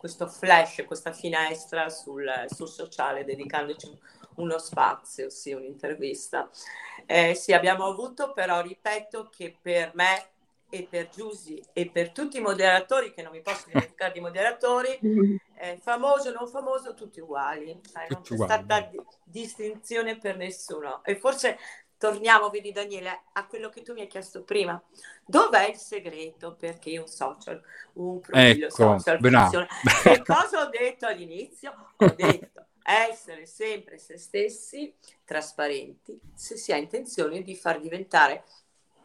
[0.00, 3.86] questo flash, questa finestra sul, sul sociale, dedicandoci
[4.36, 6.48] uno spazio, sì, un'intervista.
[7.04, 10.30] Eh, sì, abbiamo avuto però, ripeto, che per me
[10.70, 14.98] e per Giusy e per tutti i moderatori, che non mi posso dimenticare di moderatori,
[15.56, 17.78] eh, famoso, non famoso, tutti uguali.
[17.92, 21.04] Cioè, non c'è stata di- distinzione per nessuno.
[21.04, 21.58] E forse
[22.00, 24.82] torniamo, vedi Daniele, a quello che tu mi hai chiesto prima.
[25.22, 27.62] Dov'è il segreto perché un social,
[27.94, 29.68] un profilo ecco, social funziona?
[30.02, 31.92] Che cosa ho detto all'inizio?
[31.96, 34.94] Ho detto essere sempre se stessi,
[35.26, 38.44] trasparenti, se si ha intenzione di far diventare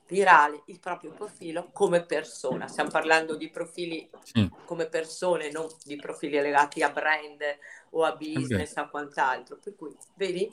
[0.07, 2.69] virale il proprio profilo come persona.
[2.69, 4.49] Stiamo parlando di profili sì.
[4.63, 7.41] come persone, non di profili legati a brand
[7.89, 9.57] o a business o a quant'altro.
[9.57, 10.49] Per cui, vedi?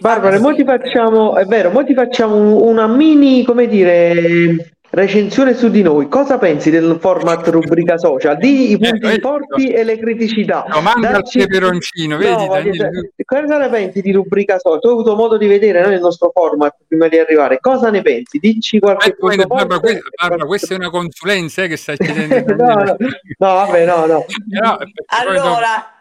[0.00, 5.70] Barbara, mo ti facciamo, è vero, mo ti facciamo una mini, come dire, Recensione su
[5.70, 8.36] di noi, cosa pensi del format rubrica social?
[8.36, 10.66] Di i punti eh, forti e le criticità.
[10.68, 11.38] Domanda Darci...
[11.38, 12.32] al peperoncino, vedi?
[12.32, 13.12] No, Daniele...
[13.24, 14.80] Cosa ne pensi di rubrica social?
[14.80, 17.60] Tu hai avuto modo di vedere no, il nostro format prima di arrivare.
[17.60, 18.38] Cosa ne pensi?
[18.38, 19.10] Dici qualche.
[19.10, 22.56] Eh, Barbara, questa, Barbara, questa è una consulenza eh, che stai chiedendo.
[22.58, 22.96] no, no, no,
[23.38, 24.24] vabbè, no, no.
[24.48, 25.99] no allora,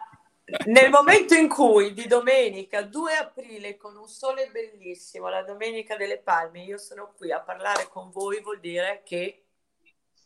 [0.65, 6.19] nel momento in cui di domenica 2 aprile con un sole bellissimo, la domenica delle
[6.19, 9.43] palme, io sono qui a parlare con voi, vuol dire che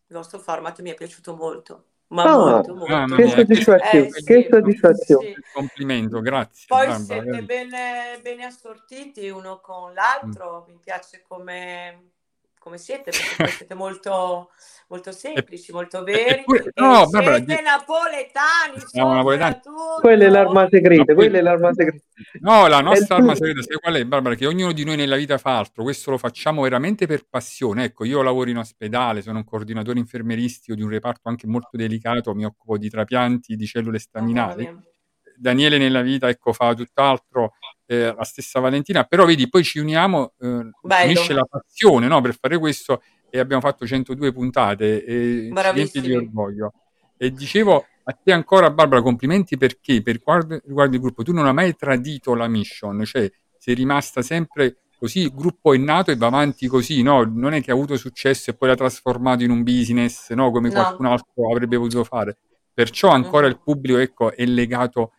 [0.07, 1.85] il vostro format mi è piaciuto molto.
[2.07, 2.93] Ma ah, molto, molto.
[2.93, 5.33] Ah, che soddisfazione, eh, che sì, soddisfazione.
[5.33, 5.41] Sì.
[5.51, 6.65] Complimento, grazie.
[6.67, 10.71] Poi Barbara, siete bene, bene, assortiti uno con l'altro, mm.
[10.71, 12.12] mi piace come
[12.63, 14.51] come siete, perché siete molto,
[14.87, 16.39] molto semplici, molto veri.
[16.39, 19.59] Eppure, no, Barbara, siete napoletani, siamo napoletani.
[19.99, 22.05] Quella è l'arma segreta, no, quella è l'arma segreta.
[22.39, 24.35] No, la nostra arma segreta, sai qual è, Barbara?
[24.35, 27.83] Che ognuno di noi nella vita fa altro, questo lo facciamo veramente per passione.
[27.83, 32.33] Ecco, io lavoro in ospedale, sono un coordinatore infermeristico di un reparto anche molto delicato,
[32.33, 34.65] mi occupo di trapianti di cellule staminali.
[34.65, 34.92] Oh,
[35.37, 37.53] Daniele nella vita ecco, fa tutt'altro,
[37.85, 42.37] eh, la stessa Valentina, però vedi, poi ci uniamo, eh, unisce la passione no, per
[42.39, 46.73] fare questo e abbiamo fatto 102 puntate e ci riempie di orgoglio.
[47.17, 51.45] E dicevo a te ancora Barbara, complimenti perché per quanto riguarda il gruppo, tu non
[51.45, 56.15] hai mai tradito la mission, cioè sei rimasta sempre così, il gruppo è nato e
[56.15, 57.23] va avanti così, no?
[57.23, 60.51] Non è che ha avuto successo e poi l'ha trasformato in un business, no?
[60.51, 60.75] Come no.
[60.75, 62.37] qualcun altro avrebbe potuto fare.
[62.73, 63.51] Perciò ancora mm-hmm.
[63.51, 65.09] il pubblico ecco, è legato a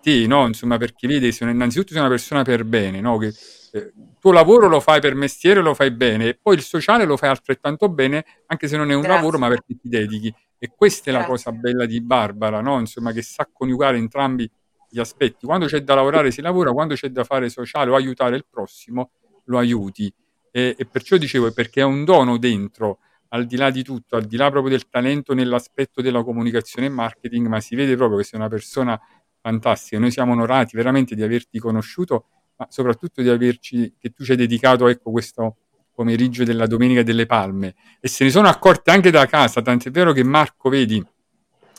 [0.00, 0.46] te, no?
[0.46, 3.18] Insomma, perché vedi, se, innanzitutto sei una persona per bene, no?
[3.18, 3.32] Che,
[3.72, 7.04] eh, il tuo lavoro lo fai per mestiere, lo fai bene, e poi il sociale
[7.04, 9.16] lo fai altrettanto bene, anche se non è un Grazie.
[9.16, 10.34] lavoro, ma perché ti dedichi.
[10.58, 11.28] E questa è Grazie.
[11.28, 12.78] la cosa bella di Barbara, no?
[12.78, 14.50] Insomma, che sa coniugare entrambi
[14.90, 15.46] gli aspetti.
[15.46, 19.12] Quando c'è da lavorare si lavora, quando c'è da fare sociale o aiutare il prossimo,
[19.44, 20.12] lo aiuti.
[20.50, 22.98] E, e perciò dicevo, perché è un dono dentro,
[23.28, 26.90] al di là di tutto, al di là proprio del talento nell'aspetto della comunicazione e
[26.90, 29.00] marketing, ma si vede proprio che sei una persona
[29.40, 29.98] fantastica.
[29.98, 32.26] Noi siamo onorati veramente di averti conosciuto,
[32.56, 35.56] ma soprattutto di averci, che tu ci hai dedicato ecco, questo
[35.94, 37.74] pomeriggio della Domenica delle Palme.
[38.00, 41.04] E se ne sono accorte anche da casa, tant'è vero che Marco, vedi,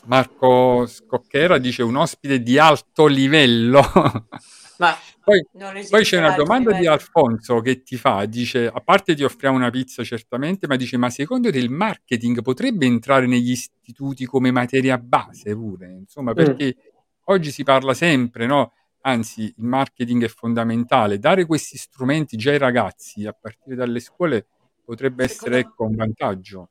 [0.04, 3.82] Marco Scocchera dice un ospite di alto livello.
[4.78, 5.46] Ma poi,
[5.88, 6.80] poi c'è una domanda livello.
[6.80, 10.96] di Alfonso che ti fa, dice, a parte ti offriamo una pizza certamente, ma dice,
[10.96, 15.92] ma secondo te il marketing potrebbe entrare negli istituti come materia base pure?
[15.92, 16.34] Insomma, mm.
[16.34, 16.90] perché mm
[17.24, 18.72] oggi si parla sempre, no?
[19.02, 21.18] Anzi, il marketing è fondamentale.
[21.18, 24.46] Dare questi strumenti già ai ragazzi a partire dalle scuole
[24.84, 26.68] potrebbe essere ecco, un vantaggio.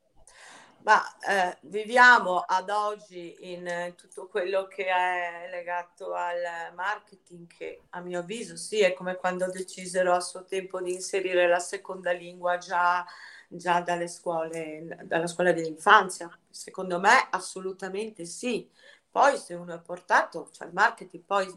[0.84, 7.82] Ma eh, viviamo ad oggi in eh, tutto quello che è legato al marketing, che
[7.90, 12.12] a mio avviso sì, è come quando decisero a suo tempo di inserire la seconda
[12.12, 13.06] lingua già,
[13.48, 16.30] già dalle scuole, dalla scuola dell'infanzia.
[16.50, 18.68] Secondo me assolutamente sì,
[19.12, 21.54] poi se uno è portato, cioè il marketing poi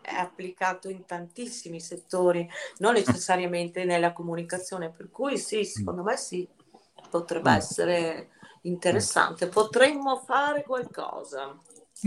[0.00, 6.46] è applicato in tantissimi settori, non necessariamente nella comunicazione, per cui sì, secondo me sì,
[7.08, 7.54] potrebbe mm.
[7.54, 8.30] essere
[8.62, 11.56] interessante, potremmo fare qualcosa.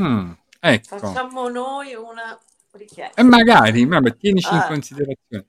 [0.02, 0.98] Mm, ecco.
[0.98, 2.38] Facciamo noi una
[2.72, 3.22] richiesta.
[3.22, 4.56] E magari, vabbè, tienici ah.
[4.56, 5.46] in considerazione.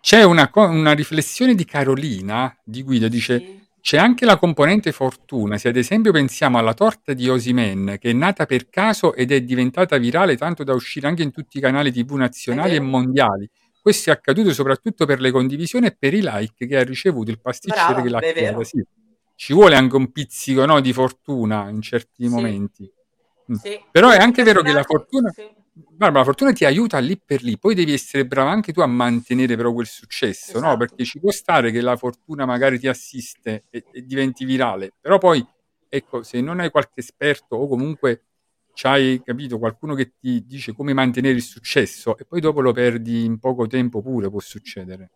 [0.00, 3.38] C'è una, una, riflessione di Carolina, di Guido, dice...
[3.38, 8.10] Sì c'è anche la componente fortuna, se ad esempio pensiamo alla torta di Osimen, che
[8.10, 11.60] è nata per caso ed è diventata virale tanto da uscire anche in tutti i
[11.60, 13.48] canali TV nazionali e mondiali.
[13.80, 17.40] Questo è accaduto soprattutto per le condivisioni e per i like che ha ricevuto il
[17.40, 18.64] pasticcere Brava, che l'ha creata.
[18.64, 18.84] Sì.
[19.34, 22.28] Ci vuole anche un pizzico no, di fortuna in certi sì.
[22.28, 22.92] momenti.
[23.50, 23.54] Mm.
[23.54, 23.80] Sì.
[23.90, 25.30] Però è anche vero che la fortuna...
[25.30, 25.58] Sì
[25.88, 28.86] Barbara, la fortuna ti aiuta lì per lì, poi devi essere brava anche tu a
[28.86, 30.66] mantenere però quel successo, esatto.
[30.66, 30.76] no?
[30.76, 35.18] Perché ci può stare che la fortuna magari ti assiste e, e, diventi virale, però
[35.18, 35.44] poi,
[35.88, 38.24] ecco, se non hai qualche esperto o comunque
[38.72, 43.24] c'hai, capito, qualcuno che ti dice come mantenere il successo e poi dopo lo perdi
[43.24, 45.10] in poco tempo pure, può succedere.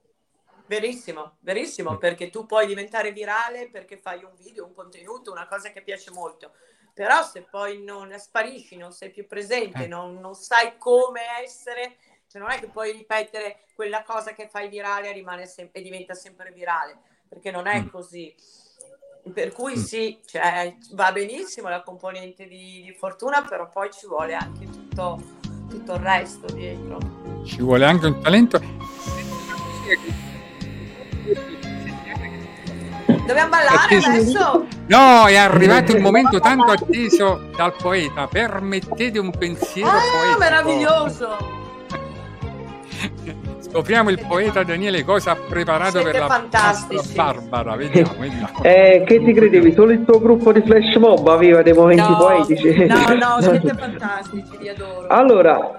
[0.66, 5.70] Verissimo, verissimo, perché tu puoi diventare virale perché fai un video, un contenuto, una cosa
[5.70, 6.52] che piace molto
[6.94, 9.88] però se poi non sparisci, non sei più presente, eh.
[9.88, 11.96] non, non, sai come essere,
[12.28, 16.14] cioè non è che puoi ripetere quella cosa che fai virale e, sem- e diventa
[16.14, 16.96] sempre virale,
[17.28, 17.88] perché non è mm.
[17.88, 18.32] così.
[19.32, 19.82] Per cui mm.
[19.82, 25.20] sì, cioè, va benissimo la componente di, di, fortuna, però poi ci vuole anche tutto,
[25.68, 26.98] tutto il resto dietro.
[27.44, 28.60] Ci vuole anche un talento
[33.26, 34.66] Dobbiamo ballare adesso?
[34.86, 38.26] No, è arrivato il momento tanto atteso dal poeta.
[38.26, 40.38] Permettete un pensiero ah, poetico.
[40.38, 41.62] meraviglioso!
[43.60, 47.14] Scopriamo il poeta Daniele cosa ha preparato Siete per la fantastici.
[47.14, 47.74] Barbara.
[47.74, 48.50] Vediamo, vediamo.
[48.62, 49.72] Eh, che ti credevi?
[49.72, 52.86] Solo il tuo gruppo di flash mob aveva dei momenti no, poetici.
[52.86, 55.08] No, no, siete fantastici, vi adoro.
[55.08, 55.76] Allora,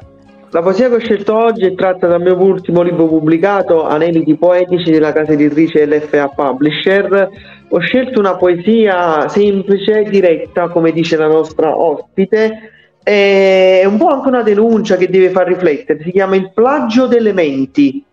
[0.56, 4.90] la poesia che ho scelto oggi è tratta dal mio ultimo libro pubblicato, Aneliti Poetici,
[4.90, 7.30] della casa editrice LFA Publisher.
[7.68, 12.72] Ho scelto una poesia semplice, diretta, come dice la nostra ospite,
[13.04, 16.02] è un po' anche una denuncia che deve far riflettere.
[16.02, 18.06] Si chiama Il plagio delle menti.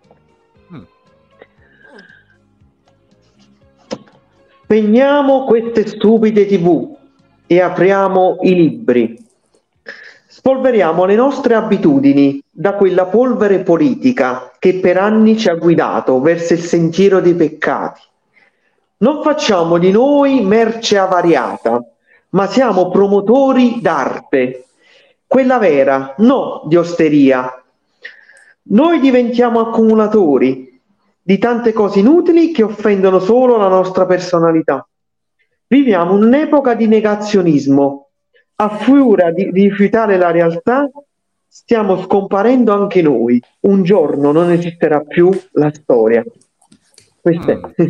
[4.65, 6.97] Spegniamo queste stupide tv
[7.47, 9.31] e apriamo i libri
[10.45, 16.55] Spolveriamo le nostre abitudini da quella polvere politica che per anni ci ha guidato verso
[16.55, 18.01] il sentiero dei peccati.
[18.97, 21.81] Non facciamo di noi merce avariata,
[22.31, 24.65] ma siamo promotori d'arte,
[25.29, 27.63] quella vera, no di osteria.
[28.63, 30.81] Noi diventiamo accumulatori
[31.23, 34.85] di tante cose inutili che offendono solo la nostra personalità.
[35.69, 38.02] Viviamo un'epoca di negazionismo
[38.63, 40.89] a furia di rifiutare la realtà,
[41.47, 43.43] stiamo scomparendo anche noi.
[43.61, 46.25] Un giorno non esisterà più la storia.
[47.21, 47.65] Questo mm.
[47.77, 47.87] è.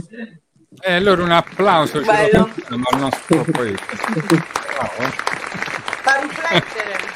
[0.84, 2.48] Eh, allora un applauso Bello.
[2.68, 3.82] al nostro poeta.
[6.02, 7.10] Fa riflettere.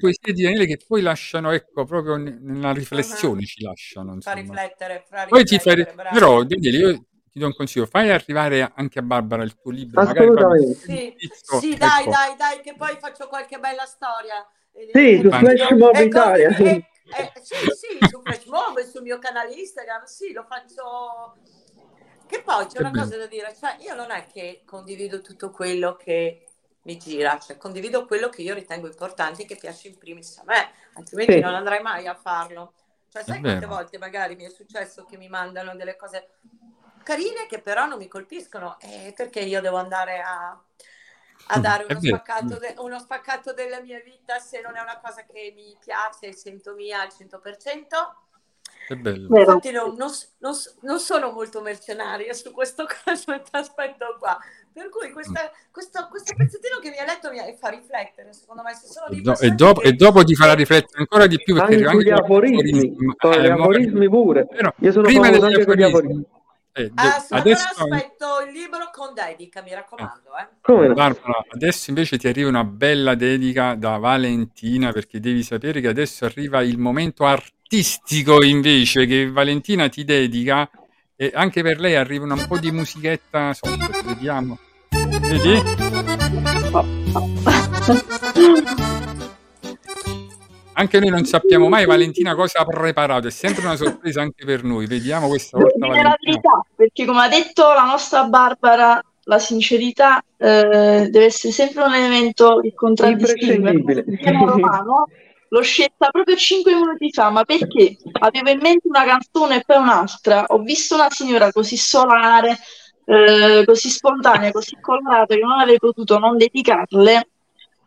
[0.00, 3.46] Poesie di Daniele che poi lasciano, ecco, proprio nella riflessione uh-huh.
[3.46, 4.14] ci lasciano.
[4.14, 4.36] Insomma.
[4.36, 5.28] Fa riflettere, fa riflettere.
[5.28, 9.42] Poi ti fai, però, Daniele, io ti do un consiglio, fai arrivare anche a Barbara
[9.42, 10.00] il tuo libro.
[10.00, 10.74] Assolutamente.
[10.74, 11.16] Sì,
[11.60, 11.78] sì ecco.
[11.78, 14.46] dai, dai, dai, che poi faccio qualche bella storia.
[14.92, 16.48] Sì, su Flash Mob Italia.
[16.56, 21.36] Eh, eh, sì, sì, su Flash Mob, sul mio canale Instagram, sì, lo faccio...
[22.26, 23.02] Che poi c'è che una bello.
[23.02, 26.46] cosa da dire, cioè io non è che condivido tutto quello che
[26.82, 30.44] mi gira, cioè condivido quello che io ritengo importante e che piace in primis a
[30.46, 31.40] me, altrimenti sì.
[31.40, 32.74] non andrei mai a farlo.
[33.08, 36.28] Cioè, sai quante volte magari mi è successo che mi mandano delle cose
[37.02, 40.58] carine che però non mi colpiscono eh, perché io devo andare a,
[41.46, 45.00] a mm, dare uno spaccato, de, uno spaccato, della mia vita se non è una
[45.02, 47.38] cosa che mi piace e sento mia al 100%.
[48.88, 49.38] È bello.
[49.38, 52.86] Infatti non, non, non, non, sono molto mercenaria su questo
[53.52, 54.36] aspetto qua.
[54.72, 58.74] Per cui questa, questo, questo, pezzettino che mi ha letto mi fa riflettere, secondo me.
[58.74, 59.88] Se sono e, e, dopo, che...
[59.88, 64.08] e dopo ti farà riflettere ancora di più perché anche gli aforismi, eh, gli aforismi
[64.08, 64.46] pure.
[64.46, 66.26] Però, Io sono prima degli aforismi, aforismi
[66.72, 70.30] eh, ah, adesso aspetto il libro con dedica, mi raccomando.
[70.38, 70.92] Eh.
[70.92, 76.24] Barbara, adesso invece ti arriva una bella dedica da Valentina perché devi sapere che adesso
[76.24, 80.70] arriva il momento artistico invece che Valentina ti dedica
[81.16, 84.58] e anche per lei arriva un po' di musichetta sotto, vediamo.
[85.20, 85.60] Vedi?
[90.72, 94.62] Anche noi non sappiamo mai Valentina cosa ha preparato, è sempre una sorpresa anche per
[94.62, 94.86] noi.
[94.86, 95.86] Vediamo questa volta.
[95.86, 101.82] La verità, perché come ha detto la nostra Barbara, la sincerità eh, deve essere sempre
[101.82, 104.04] un elemento che contraddistingue.
[105.52, 109.78] L'ho scelta proprio 5 minuti fa, ma perché avevo in mente una canzone e poi
[109.78, 110.44] un'altra.
[110.46, 112.56] Ho visto una signora così solare,
[113.04, 117.28] eh, così spontanea, così colorata che non avrei potuto non dedicarle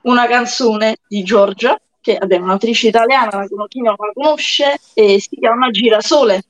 [0.02, 5.38] una canzone di Giorgia che è un'autrice italiana, la chi non la conosce, e si
[5.38, 6.44] chiama Girasole,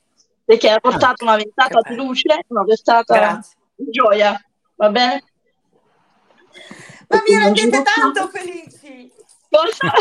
[0.43, 3.39] perché ha portato ah, una ventata di luce, una ventata
[3.75, 4.43] di gioia,
[4.75, 5.23] va bene?
[7.07, 9.11] Ma mi rendete tanto felici!
[9.47, 9.93] Cosa?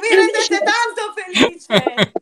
[0.00, 2.12] mi rendete tanto felice!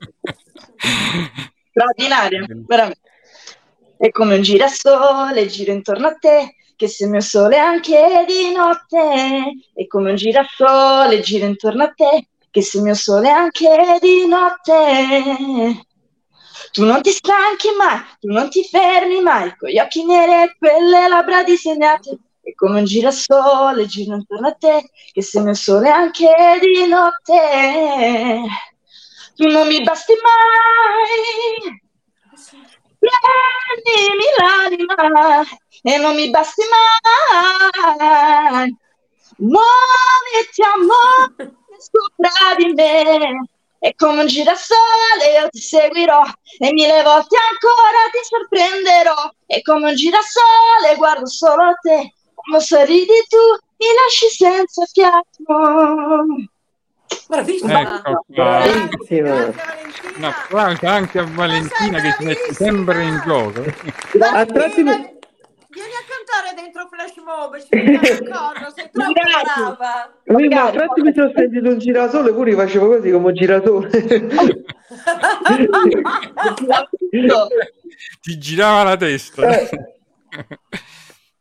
[1.71, 3.11] Straordinaria, veramente.
[3.97, 8.53] È come un girasole, gira intorno a te, che se il mio sole anche di
[8.53, 9.55] notte.
[9.73, 14.27] È come un girasole, gira intorno a te, che se il mio sole anche di
[14.27, 15.85] notte.
[16.73, 20.57] Tu non ti stanchi mai, tu non ti fermi mai, con gli occhi neri e
[20.59, 22.19] quelle labbra disegnate.
[22.41, 26.87] E come un girasole gira intorno a te, che se il mio sole anche di
[26.87, 28.41] notte.
[29.35, 31.83] Tu non mi basti mai,
[32.99, 35.45] prendimi l'anima
[35.83, 36.63] e non mi basti
[38.01, 38.75] mai.
[39.39, 43.49] Muoviti amore sopra di me.
[43.79, 46.23] E come un girasole io ti seguirò
[46.59, 49.31] e mille volte ancora ti sorprenderò.
[49.47, 53.37] E come un girasole guardo solo a te, quando sorridi tu
[53.79, 56.25] mi lasci senza fiato.
[57.29, 57.81] Bravissima!
[57.81, 58.23] Ecco qua.
[58.27, 59.35] Bravissima.
[60.17, 63.63] Un applauso anche a Valentina che si mette sempre in gioco.
[64.21, 64.83] A tratti
[65.77, 69.63] Vieni a cantare dentro Flash Mob, ci mettiamo d'accordo, sei troppo Grazie.
[69.77, 70.41] brava.
[70.41, 73.91] Io, ma a tratti mi sono sentito un girasole, pure facevo così come un girasole.
[78.23, 79.59] Ti girava la testa.
[79.59, 79.69] Eh.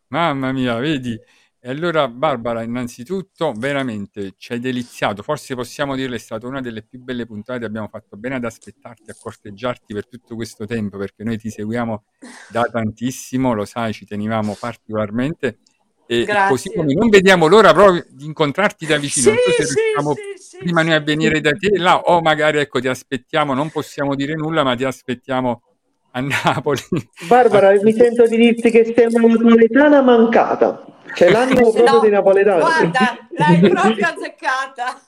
[0.10, 1.18] Mamma mia, vedi?
[1.66, 5.24] E allora, Barbara, innanzitutto, veramente ci hai deliziato.
[5.24, 7.66] Forse possiamo dirle, è stata una delle più belle puntate.
[7.66, 12.04] Abbiamo fatto bene ad aspettarti, a corteggiarti per tutto questo tempo, perché noi ti seguiamo
[12.52, 15.58] da tantissimo, lo sai, ci tenevamo particolarmente.
[16.06, 16.50] E Grazie.
[16.50, 19.32] così come non vediamo l'ora proprio di incontrarti da vicino.
[19.32, 21.42] Sì, so se sì, riusciamo sì, sì, prima noi a venire sì.
[21.42, 25.64] da te là, o magari ecco, ti aspettiamo, non possiamo dire nulla, ma ti aspettiamo
[26.12, 26.82] a Napoli.
[27.28, 30.94] Barbara, mi sento di dirti che sei una napoletana mancata.
[31.16, 32.60] C'è l'animo proprio no, dei napoletani.
[32.60, 35.02] Guarda, l'hai proprio azzeccata.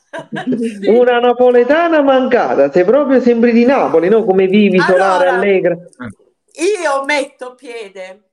[0.58, 0.88] Sì.
[0.90, 4.24] Una napoletana mancata, sei proprio sembri di Napoli, no?
[4.24, 5.76] Come vivi, solare, Allora, allegra.
[5.76, 8.30] Io metto piede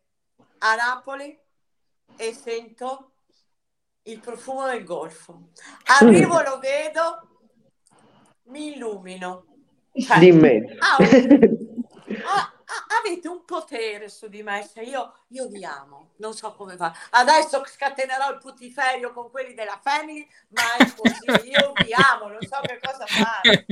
[0.58, 1.36] a Napoli
[2.16, 3.10] e sento
[4.04, 5.48] il profumo del golfo.
[6.00, 7.28] Arrivo, lo vedo,
[8.44, 9.46] mi illumino.
[9.92, 10.76] Cioè, Di me.
[10.78, 10.96] ah,
[12.36, 12.52] ah,
[13.00, 16.92] avete un potere su di me, cioè io, io vi amo, non so come fa.
[17.10, 22.44] Adesso scatenerò il putiferio con quelli della Family, ma è così, io vi amo, non
[22.44, 23.68] so che cosa fare.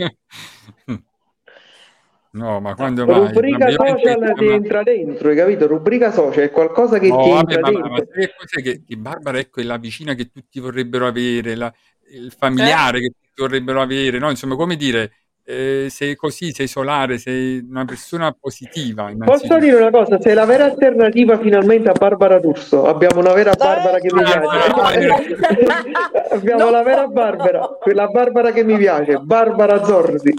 [2.35, 3.39] No, ma quando mai?
[3.39, 5.67] Rubrica social che- ti entra dentro, hai capito?
[5.67, 8.07] Rubrica social è qualcosa che No, ti vabbè, entra ma, ma, ma dentro.
[8.09, 11.73] sai che cos'è che, che Barbara ecco, è la vicina che tutti vorrebbero avere, la-
[12.13, 14.31] il familiare che tutti vorrebbero avere, no?
[14.31, 19.11] Insomma, come dire, eh, sei così, sei solare, sei una persona positiva.
[19.25, 20.21] Posso dire una cosa?
[20.21, 22.85] Sei la vera alternativa finalmente a Barbara D'Urso.
[22.85, 25.09] Abbiamo una vera Barbara che mi piace.
[26.31, 27.07] Abbiamo Non la vera.
[27.09, 30.33] Barbara, quella Barbara che mi piace, Barbara Zorzi.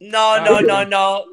[0.00, 1.24] No, no, no, no.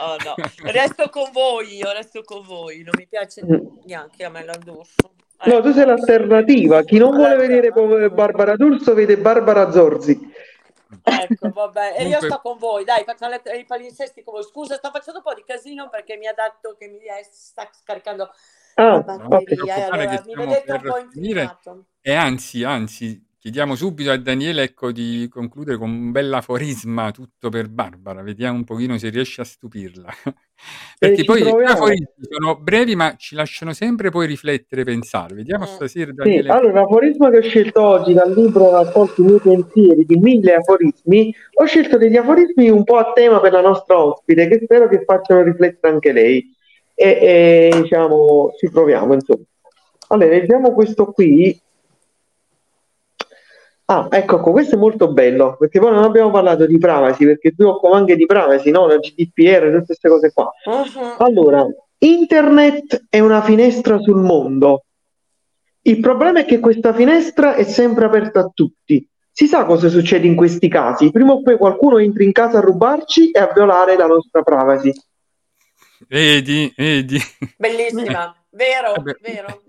[0.00, 0.34] Oh, no.
[0.70, 3.42] Resto con voi, io resto con voi, non mi piace
[3.84, 5.10] neanche a me l'andorso.
[5.44, 6.82] No, tu sei l'alternativa.
[6.82, 10.18] Chi non vuole vedere Barbara D'Urso vede Barbara Zorzi.
[11.02, 14.42] Ecco, vabbè, e io sto con voi, dai, faccio le- i palinsesti con voi.
[14.42, 17.68] Scusa, sto facendo un po' di casino perché mi ha dato che mi è- sta
[17.72, 18.30] scaricando
[18.74, 19.44] Ah, la batteria.
[19.44, 21.40] preoccupare allora mi vedete un po' finire.
[21.42, 21.84] infiammato.
[22.00, 27.48] E anzi, anzi, chiediamo subito a Daniele ecco, di concludere con un bel aforisma tutto
[27.48, 28.22] per Barbara.
[28.22, 30.08] Vediamo un pochino se riesce a stupirla.
[30.98, 31.72] Perché poi i proviamo.
[31.72, 35.34] aforismi sono brevi, ma ci lasciano sempre poi riflettere, pensare.
[35.36, 35.68] Vediamo Mm.
[35.68, 36.48] stasera, Sì, Daniele.
[36.50, 41.32] allora l'aforisma che ho scelto oggi dal libro Raccolti i miei pensieri di mille aforismi,
[41.54, 45.04] ho scelto degli aforismi un po' a tema per la nostra ospite, che spero che
[45.04, 46.56] facciano riflettere anche lei.
[46.94, 49.44] E, e, diciamo, ci proviamo, insomma.
[50.08, 51.56] Allora, leggiamo questo qui.
[53.90, 57.52] Ah, ecco, qua, questo è molto bello, perché poi non abbiamo parlato di privacy, perché
[57.52, 58.86] tu occupi anche di privacy, no?
[58.86, 60.52] La GDPR, tutte queste cose qua.
[60.66, 61.14] Mhm.
[61.16, 61.66] Allora,
[61.96, 64.84] internet è una finestra sul mondo.
[65.80, 69.08] Il problema è che questa finestra è sempre aperta a tutti.
[69.30, 71.10] Si sa cosa succede in questi casi.
[71.10, 74.92] Prima o poi qualcuno entra in casa a rubarci e a violare la nostra privacy.
[76.06, 77.18] Vedi, vedi.
[77.56, 79.16] Bellissima, vero, Vabbè.
[79.22, 79.62] vero.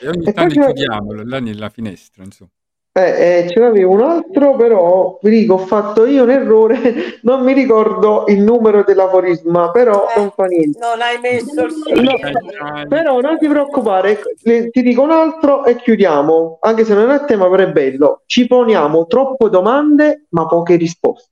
[0.00, 2.50] E ogni E tanto chiudiamolo là nella finestra, insomma.
[2.92, 6.76] Eh, eh, ce n'avevo un altro, però vi dico, ho fatto io un errore,
[7.22, 10.76] non mi ricordo il numero dell'aforisma, però Eh, non fa niente.
[10.80, 11.72] Non hai messo il
[12.02, 12.88] No, segno.
[12.88, 17.24] Però non ti preoccupare, le- ti dico un altro e chiudiamo, anche se non è
[17.26, 18.22] tema, però è bello.
[18.26, 21.28] Ci poniamo troppe domande, ma poche risposte.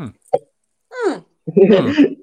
[0.00, 0.06] Mm,
[1.06, 1.18] Mm.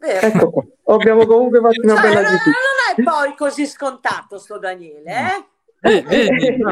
[0.00, 0.64] ecco qua,
[0.94, 2.56] abbiamo comunque fatto una Cioè, bella non, discussione.
[2.96, 5.44] non è poi così scontato sto Daniele, eh?
[5.82, 6.70] Eh, vedi, Mm,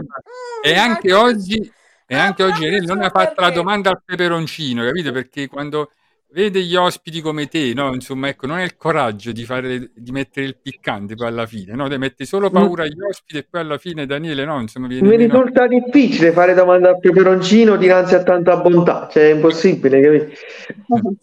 [0.65, 1.73] E anche oggi,
[2.07, 5.13] e Ah, anche oggi Irene non ha solo fatto la domanda al peperoncino, capito?
[5.13, 5.91] Perché quando
[6.31, 7.93] vede gli ospiti come te, no?
[7.95, 11.75] Insomma, ecco, non è il coraggio di, fare, di mettere il piccante poi alla fine,
[11.75, 11.89] no?
[11.89, 14.61] Te metti solo paura agli ospiti e poi alla fine Daniele, no?
[14.61, 15.35] Insomma, viene Mi meno...
[15.41, 20.41] risulta difficile fare domande al peperoncino dinanzi a tanta bontà, cioè è impossibile, capito?
[20.89, 21.17] Mhm.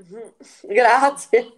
[0.68, 1.52] Grazie.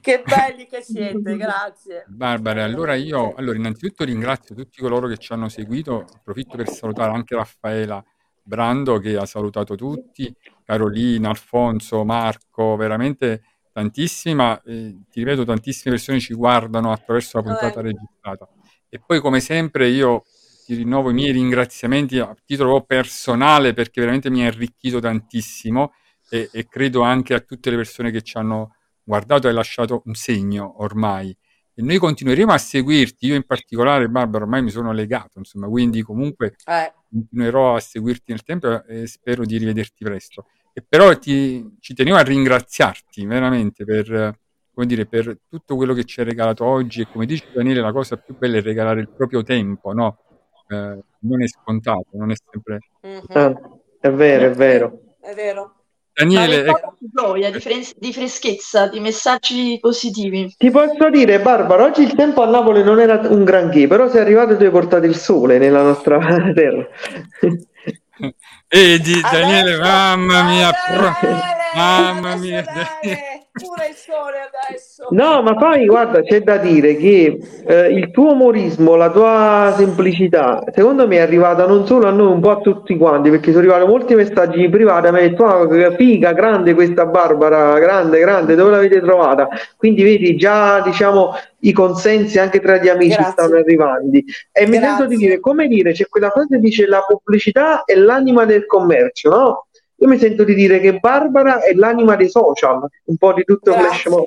[0.00, 2.04] Che belli che siete, grazie.
[2.08, 7.12] Barbara, allora io allora innanzitutto ringrazio tutti coloro che ci hanno seguito, approfitto per salutare
[7.12, 8.02] anche Raffaela
[8.42, 10.34] Brando che ha salutato tutti,
[10.64, 13.42] Carolina, Alfonso, Marco, veramente
[13.72, 17.82] tantissimi, ma eh, ti ripeto, tantissime persone ci guardano attraverso la puntata Eh.
[17.82, 18.48] registrata.
[18.88, 20.22] E poi come sempre io
[20.64, 25.92] ti rinnovo i miei ringraziamenti a titolo personale perché veramente mi ha arricchito tantissimo
[26.30, 28.74] e, e credo anche a tutte le persone che ci hanno
[29.08, 31.34] guardato e lasciato un segno ormai.
[31.74, 36.02] E noi continueremo a seguirti, io in particolare, Barbara, ormai mi sono legato, insomma, quindi
[36.02, 40.46] comunque Eh, continuerò a seguirti nel tempo e spero di rivederti presto.
[40.74, 44.38] E però ti, ci tenevo a ringraziarti veramente per,
[44.74, 47.92] come dire, per tutto quello che ci hai regalato oggi e come dice Daniele la
[47.92, 50.18] cosa più bella è regalare il proprio tempo, no?
[50.68, 52.80] Eh, non è scontato, non è sempre...
[53.06, 53.24] Mm-hmm.
[53.28, 53.54] Ah,
[54.00, 55.16] è vero, è vero.
[55.20, 55.77] È vero.
[56.18, 56.96] Daniele, ecco.
[56.98, 60.52] di gioia, di, fres- di, freschezza, di messaggi positivi.
[60.58, 64.22] Ti posso dire, Barbara, oggi il tempo a Napoli non era un granché, però sei
[64.22, 66.18] arrivato e tu hai portato il sole nella nostra
[66.52, 66.88] terra.
[68.70, 71.42] E di Daniele, mamma mia, Daniele,
[71.74, 72.62] mamma mia.
[72.62, 74.36] Daniele pure il sole
[74.68, 75.06] adesso.
[75.10, 80.62] No, ma poi guarda, c'è da dire che eh, il tuo umorismo, la tua semplicità,
[80.72, 83.60] secondo me è arrivata non solo a noi, un po' a tutti quanti, perché sono
[83.60, 88.70] arrivati molti messaggi privati, mi ha detto, ah, figa, grande questa Barbara, grande, grande, dove
[88.70, 89.48] l'avete trovata?
[89.76, 93.32] Quindi vedi, già diciamo i consensi anche tra gli amici Grazie.
[93.32, 94.16] stanno arrivando.
[94.16, 94.22] E
[94.52, 94.68] Grazie.
[94.68, 98.44] mi sento di dire, come dire, c'è quella frase che dice la pubblicità è l'anima
[98.44, 99.66] del commercio, no?
[100.00, 103.72] Io mi sento di dire che Barbara è l'anima dei social, un po' di tutto
[103.72, 103.88] Grazie.
[103.88, 104.26] flash mob.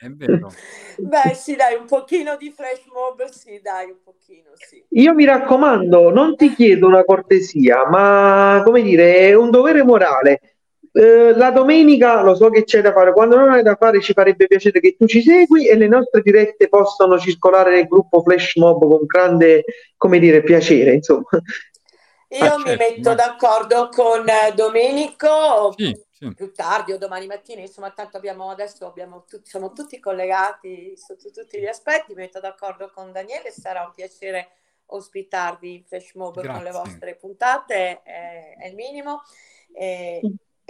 [0.00, 0.52] È vero.
[0.98, 4.84] Beh, sì, dai, un pochino di flash mob, sì, dai, un pochino, sì.
[4.88, 10.40] Io mi raccomando, non ti chiedo una cortesia, ma come dire, è un dovere morale.
[10.94, 14.12] Eh, la domenica lo so che c'è da fare, quando non hai da fare ci
[14.12, 18.56] farebbe piacere che tu ci segui e le nostre dirette possono circolare nel gruppo Flash
[18.56, 19.64] Mob con grande,
[19.96, 21.28] come dire, piacere, insomma.
[22.32, 23.14] Io ah, mi certo, metto ma...
[23.14, 26.32] d'accordo con eh, Domenico sì, sì.
[26.34, 31.30] più tardi o domani mattina, insomma, tanto abbiamo adesso abbiamo tutti, siamo tutti collegati sotto
[31.30, 32.14] tutti gli aspetti.
[32.14, 34.48] Mi metto d'accordo con Daniele, sarà un piacere
[34.86, 36.52] ospitarvi in Flash Mob Grazie.
[36.52, 39.22] con le vostre puntate, è, è il minimo.
[39.74, 40.20] E,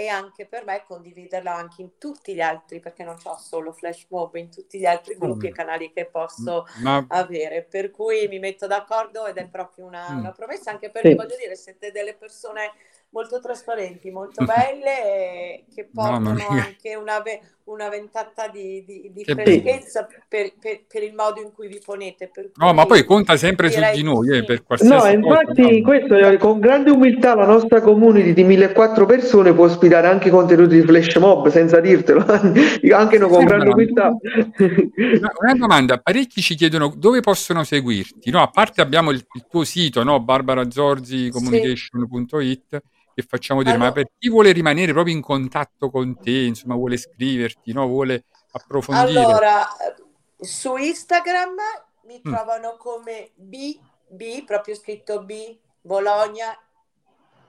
[0.03, 4.07] e anche per me condividerla anche in tutti gli altri, perché non ho solo Flash
[4.09, 5.49] Mob, in tutti gli altri gruppi mm.
[5.49, 7.05] e canali che posso Ma...
[7.09, 7.63] avere.
[7.63, 10.19] Per cui mi metto d'accordo ed è proprio una, mm.
[10.19, 11.15] una promessa, anche perché sì.
[11.15, 12.73] voglio dire, siete delle persone
[13.13, 17.23] molto trasparenti, molto belle, che portano anche una,
[17.65, 22.31] una ventata di, di, di freschezza per, per, per, il modo in cui vi ponete.
[22.57, 26.17] no, ma poi conta sempre su di noi, eh, per qualsiasi No, infatti cosa, questo
[26.39, 31.17] con grande umiltà la nostra community di 1400 persone può ospitare anche contenuti di flash
[31.17, 34.17] mob senza dirtelo, anche no, con sì, grande umiltà.
[35.41, 38.41] Una domanda, parecchi ci chiedono dove possono seguirti, no?
[38.41, 40.19] A parte abbiamo il, il tuo sito, no?
[40.21, 42.81] barbarazorzicommunication.it sì
[43.15, 46.75] che facciamo dire, allora, ma per chi vuole rimanere proprio in contatto con te, insomma,
[46.75, 47.87] vuole scriverti, no?
[47.87, 49.21] vuole approfondire?
[49.21, 49.67] Allora,
[50.39, 51.55] su Instagram
[52.05, 52.33] mi mm.
[52.33, 56.57] trovano come BB, proprio scritto B, Bologna,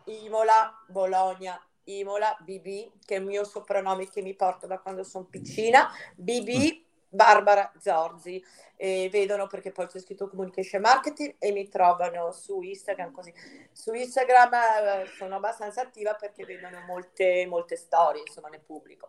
[0.05, 5.25] Imola, Bologna, Imola, BB, che è il mio soprannome che mi porto da quando sono
[5.25, 6.81] piccina, BB, mm.
[7.09, 8.43] Barbara Zorzi
[8.83, 13.33] e vedono perché poi c'è scritto communication marketing e mi trovano su Instagram così.
[13.71, 19.07] Su Instagram eh, sono abbastanza attiva perché vedono molte, molte storie, insomma, ne pubblico.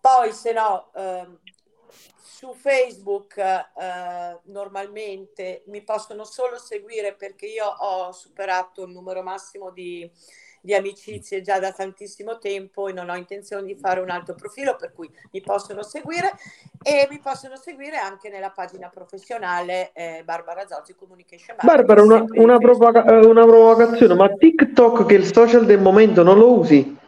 [0.00, 1.38] Poi se no, ehm,
[2.22, 9.70] su Facebook eh, normalmente mi possono solo seguire perché io ho superato il numero massimo
[9.72, 10.10] di
[10.62, 14.76] di amicizie già da tantissimo tempo e non ho intenzione di fare un altro profilo,
[14.76, 16.32] per cui mi possono seguire
[16.80, 21.86] e mi possono seguire anche nella pagina professionale eh, Barbara Zorzi Communication Marketing.
[21.86, 26.22] Barbara, una, una, provoca- eh, una provocazione, ma TikTok che è il social del momento
[26.22, 27.00] non lo usi?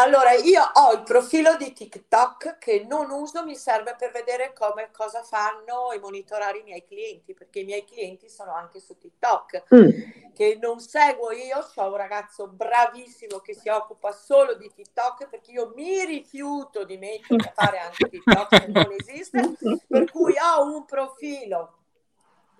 [0.00, 4.90] Allora, io ho il profilo di TikTok che non uso, mi serve per vedere come,
[4.92, 9.64] cosa fanno e monitorare i miei clienti, perché i miei clienti sono anche su TikTok,
[9.74, 10.32] mm.
[10.34, 15.50] che non seguo io, ho un ragazzo bravissimo che si occupa solo di TikTok, perché
[15.50, 19.56] io mi rifiuto di mettere a fare anche TikTok che non esiste,
[19.88, 21.78] per cui ho un profilo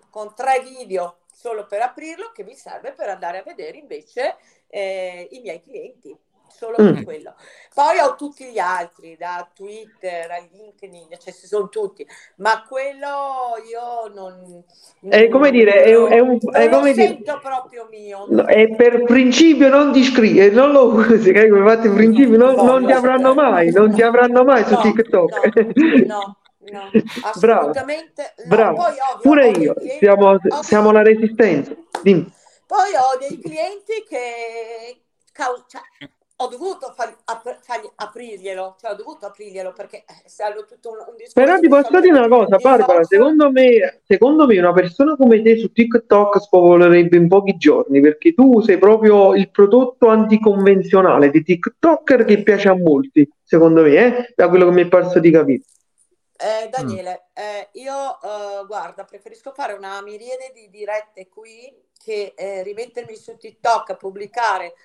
[0.09, 4.35] con tre video solo per aprirlo che mi serve per andare a vedere invece
[4.67, 6.93] eh, i miei clienti solo mm.
[6.93, 7.35] per quello.
[7.73, 12.05] Poi ho tutti gli altri, da Twitter a LinkedIn, cioè ci sono tutti,
[12.37, 14.63] ma quello io non...
[15.07, 16.37] È come dire, è, è un...
[16.51, 18.25] È come dire, proprio mio.
[18.29, 22.63] No, è per principio non ti scrivi, non lo usi, come fatti principio non, no,
[22.63, 26.05] non ti avranno mai, non ti avranno mai su TikTok.
[26.05, 26.37] no.
[26.71, 26.87] No,
[27.23, 28.33] assolutamente.
[28.45, 28.83] Bravo, no.
[28.83, 29.19] bravo.
[29.21, 31.73] Pure io, siamo, siamo la resistenza.
[32.03, 32.31] Dimmi.
[32.67, 35.01] Poi ho dei clienti che
[35.67, 35.81] cioè,
[36.41, 40.91] ho dovuto far, ap- fargli, aprirglielo, cioè ho dovuto aprirglielo perché eh, se hanno tutto
[40.91, 41.33] un, un discorso...
[41.33, 45.57] Però ti posso dire una cosa, Barbara, secondo me, secondo me una persona come te
[45.57, 52.23] su TikTok spopolerebbe in pochi giorni perché tu sei proprio il prodotto anticonvenzionale di TikToker
[52.23, 54.33] che piace a molti, secondo me, eh?
[54.33, 55.63] da quello che mi è parso di capire.
[56.37, 57.43] Eh, Daniele, mm.
[57.43, 61.69] eh, io eh, guarda, preferisco fare una miriade di dirette qui
[62.01, 64.75] che eh, rimettermi su TikTok a pubblicare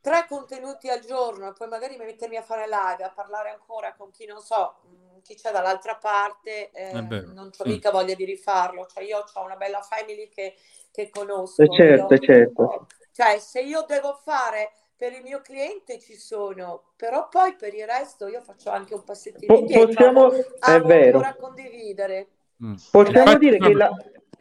[0.00, 4.10] tre contenuti al giorno e poi magari mettermi a fare live, a parlare ancora con
[4.10, 7.68] chi non so, mm, chi c'è dall'altra parte, eh, non ho sì.
[7.68, 8.86] mica voglia di rifarlo.
[8.86, 10.54] Cioè io ho una bella family che,
[10.90, 11.62] che conosco.
[11.62, 12.86] Eh certo, io, certo.
[13.12, 17.86] Cioè se io devo fare per il mio cliente ci sono, però poi per il
[17.86, 21.18] resto io faccio anche un passettino po- indietro, possiamo, è vero.
[21.18, 22.28] ancora condividere.
[22.62, 22.74] Mm.
[22.90, 23.90] Possiamo dire che la,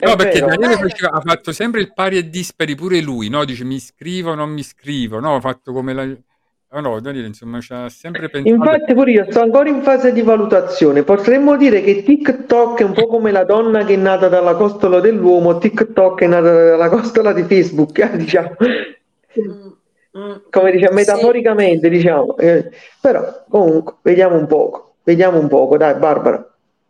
[0.01, 3.43] No, perché Daniele faceva, ha fatto sempre il pari e dispari pure lui, no?
[3.43, 5.35] Dice mi iscrivo, non mi iscrivo, no?
[5.35, 6.07] Ha fatto come la...
[6.71, 8.55] Oh no, Daniele, insomma, ci ha sempre pensato...
[8.55, 11.03] Infatti pure io sto ancora in fase di valutazione.
[11.03, 15.01] Potremmo dire che TikTok è un po' come la donna che è nata dalla costola
[15.01, 18.55] dell'uomo, TikTok è nata dalla costola di Facebook, eh, diciamo.
[19.39, 19.67] Mm,
[20.17, 20.35] mm.
[20.49, 21.93] come diciamo, metaforicamente, sì.
[21.93, 22.37] diciamo.
[22.37, 22.69] Eh,
[23.01, 24.95] però, comunque, vediamo un poco.
[25.03, 26.48] Vediamo un poco, dai, Barbara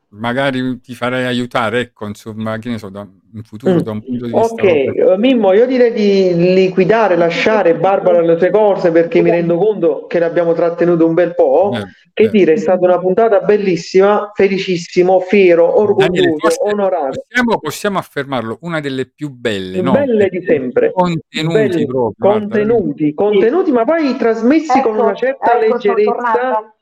[0.10, 3.80] magari ti farei aiutare, ecco, insomma, che ne so, da, in futuro mm.
[3.80, 4.54] da un punto di vista.
[4.54, 5.18] Ok, proprio...
[5.18, 10.20] Mimmo, io direi di liquidare, lasciare Barbara le sue cose perché mi rendo conto che
[10.20, 11.72] l'abbiamo trattenuto un bel po'.
[11.74, 11.84] Eh,
[12.14, 12.30] che eh.
[12.30, 17.24] dire, è stata una puntata bellissima, felicissimo, fiero, orgoglioso, onorato.
[17.28, 19.92] Possiamo, possiamo, affermarlo, una delle più belle, no?
[19.92, 20.92] belle di sempre.
[20.92, 22.32] Contenuti Belli, proprio.
[22.32, 23.38] Contenuti, guarda.
[23.38, 26.74] contenuti, ma poi trasmessi ecco, con una certa ecco, leggerezza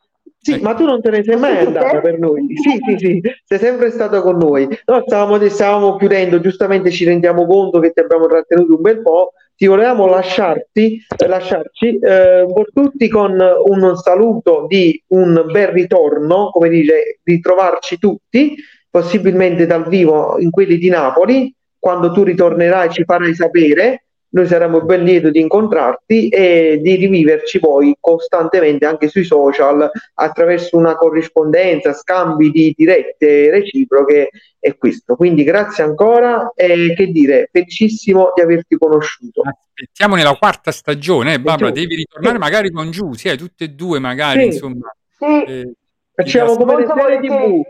[0.54, 2.46] sì, ma tu non te ne sei mai andato per noi.
[2.56, 4.66] Sì, sì, sì, sei sempre stato con noi.
[4.86, 9.34] No, stavamo, stavamo chiudendo, giustamente ci rendiamo conto che ti abbiamo trattenuto un bel po'.
[9.58, 16.70] Ti volevamo lasciarti, eh, lasciarci eh, tutti con un saluto di un bel ritorno, come
[16.70, 18.56] dice, di trovarci tutti,
[18.90, 21.54] possibilmente dal vivo in quelli di Napoli.
[21.78, 27.60] Quando tu ritornerai ci farai sapere noi saremo ben lieto di incontrarti e di riviverci
[27.60, 34.30] poi costantemente anche sui social attraverso una corrispondenza, scambi di dirette reciproche
[34.60, 35.16] e questo.
[35.16, 39.42] Quindi grazie ancora e che dire, felicissimo di averti conosciuto.
[39.42, 42.40] Aspettiamo nella quarta stagione, eh, Barbara, devi ritornare sì.
[42.42, 44.46] magari con giù, sì, tutte e due magari, sì.
[44.48, 44.94] insomma.
[45.18, 45.44] Sì.
[45.44, 45.72] Eh,
[46.14, 47.62] Facciamo come le serie TV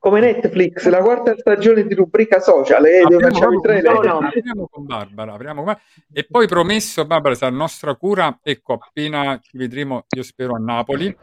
[0.00, 4.00] come Netflix, la quarta stagione di rubrica social e eh, facciamo i trailer.
[4.00, 4.26] No, no.
[4.28, 5.76] Apriamo con Barbara, apriamo con...
[6.10, 11.14] e poi promesso Barbara sarà nostra cura, ecco appena ci vedremo, io spero a Napoli,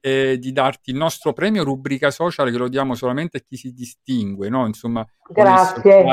[0.00, 3.72] eh, di darti il nostro premio rubrica social che lo diamo solamente a chi si
[3.72, 4.66] distingue, no?
[4.66, 6.04] Insomma, grazie.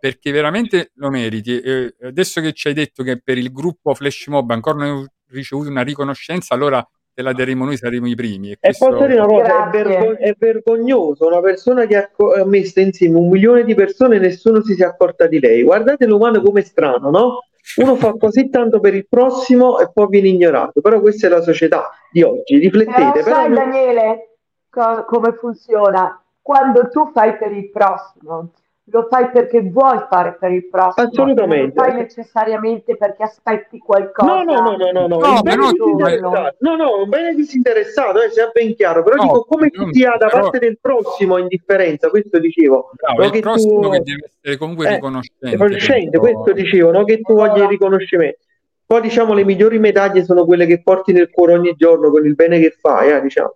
[0.00, 1.60] perché veramente lo meriti.
[1.60, 5.06] Eh, adesso che ci hai detto che per il gruppo Flash Mob ancora non hai
[5.28, 6.84] ricevuto una riconoscenza, allora
[7.14, 8.50] te la daremo noi, saremo i primi.
[8.50, 8.88] E, questo...
[8.88, 12.10] posso dire una cosa, è, vergog- è, vergognoso una persona che ha,
[12.40, 15.62] ha messo insieme un milione di persone e nessuno si sia accorta di lei.
[15.62, 17.38] Guardate l'umano come è strano, no?
[17.76, 21.40] Uno fa così tanto per il prossimo e poi viene ignorato, però questa è la
[21.40, 23.22] società di oggi, riflettete.
[23.22, 23.64] Però sai però...
[23.64, 24.36] Daniele
[24.68, 26.20] co- come funziona?
[26.42, 28.50] Quando tu fai per il prossimo,
[28.88, 31.72] lo fai perché vuoi fare per il prossimo, assolutamente.
[31.74, 34.42] Non lo fai necessariamente perché aspetti qualcosa.
[34.42, 36.56] No, no, no, no, no, no, no, bene disinteressato.
[36.58, 40.16] no, no, un bene disinteressato, eh, sia ben chiaro, però no, dico come tu sia
[40.18, 42.90] da parte del prossimo indifferenza, questo dicevo.
[43.16, 43.90] No, il prossimo tu...
[43.90, 45.50] che deve essere comunque eh, riconoscente.
[45.50, 47.04] Riconoscente, questo dicevo, no?
[47.04, 48.38] che tu voglia il riconoscimento.
[48.86, 52.34] Poi diciamo le migliori medaglie sono quelle che porti nel cuore ogni giorno con il
[52.34, 53.54] bene che fai, eh, diciamo.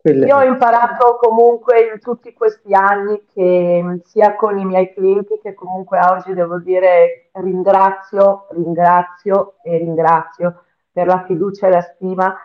[0.00, 0.26] Quelle...
[0.26, 5.54] Io ho imparato comunque in tutti questi anni che sia con i miei clienti che
[5.54, 10.62] comunque oggi devo dire ringrazio, ringrazio e ringrazio
[10.92, 12.36] per la fiducia e la stima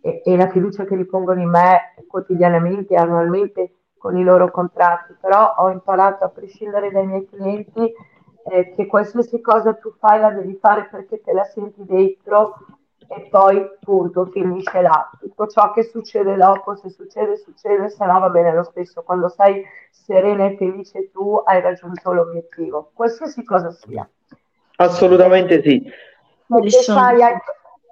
[0.00, 5.54] e, e la fiducia che ripongono in me quotidianamente, annualmente con i loro contratti, però
[5.58, 7.92] ho imparato a prescindere dai miei clienti
[8.46, 12.54] eh, che qualsiasi cosa tu fai la devi fare perché te la senti dentro
[13.08, 15.10] e poi punto, finisce là.
[15.18, 19.02] Tutto ciò che succede dopo, se succede, succede, se no va bene lo stesso.
[19.02, 24.08] Quando sei serena e felice tu hai raggiunto l'obiettivo, qualsiasi cosa sia.
[24.76, 25.82] Assolutamente sì.
[26.68, 27.36] Sai, hai,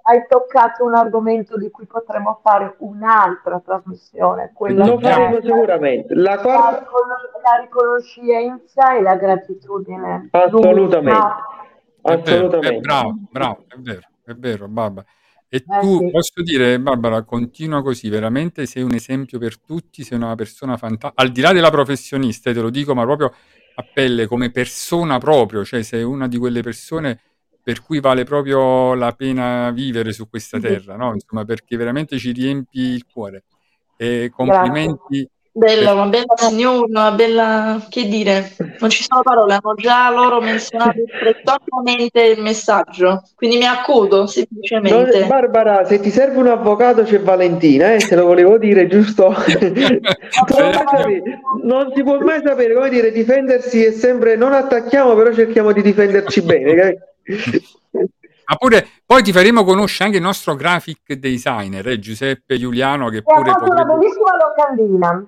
[0.03, 4.53] hai, toccato un argomento di cui potremmo fare un'altra trasmissione.
[4.55, 6.15] Quella Lo faremo sicuramente.
[6.15, 6.87] La, quarta...
[7.43, 10.29] la, riconoscenza e la gratitudine.
[10.33, 11.27] Assolutamente.
[12.03, 12.77] Assolutamente.
[12.77, 15.07] È bravo, bravo, è vero è vero, Barbara.
[15.49, 16.11] E eh, tu, sì.
[16.11, 21.23] posso dire, Barbara, continua così, veramente sei un esempio per tutti, sei una persona fantastica,
[21.23, 23.35] al di là della professionista, te lo dico, ma proprio
[23.75, 27.21] a pelle, come persona proprio, cioè sei una di quelle persone
[27.63, 31.13] per cui vale proprio la pena vivere su questa terra, no?
[31.13, 33.45] Insomma, perché veramente ci riempi il cuore.
[33.97, 37.87] E complimenti, Bella, una bella signora, una bella...
[37.91, 43.67] che dire, non ci sono parole, hanno già loro menzionato espressamente il messaggio, quindi mi
[43.67, 45.19] accudo semplicemente.
[45.19, 49.29] Non, Barbara, se ti serve un avvocato c'è Valentina, eh, se lo volevo dire, giusto?
[51.65, 55.83] non si può mai sapere, come dire, difendersi è sempre, non attacchiamo, però cerchiamo di
[55.83, 56.99] difenderci bene.
[58.47, 63.17] Ma pure, poi ti faremo conoscere anche il nostro graphic designer, eh, Giuseppe Giuliano, che,
[63.17, 63.51] che pure...
[63.51, 63.83] Ha fatto potrebbe...
[63.83, 65.27] una bellissima locandina.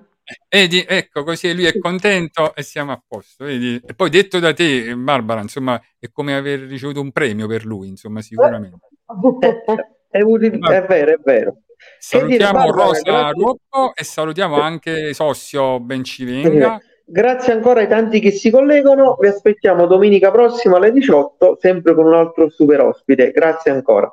[0.49, 3.45] Vedi, ecco, così lui è contento e siamo a posto.
[3.45, 3.79] Vedi?
[3.85, 7.89] E poi detto da te, Barbara, insomma, è come aver ricevuto un premio per lui,
[7.89, 8.77] insomma, sicuramente.
[10.09, 11.57] è, utile, è vero, è vero.
[11.99, 13.29] Salutiamo dire, Rosa.
[13.29, 16.79] Ruoppo e salutiamo anche Sossio Bencivenga.
[17.07, 22.07] Grazie ancora ai tanti che si collegano, vi aspettiamo domenica prossima alle 18, sempre con
[22.07, 23.29] un altro super ospite.
[23.29, 24.11] Grazie ancora.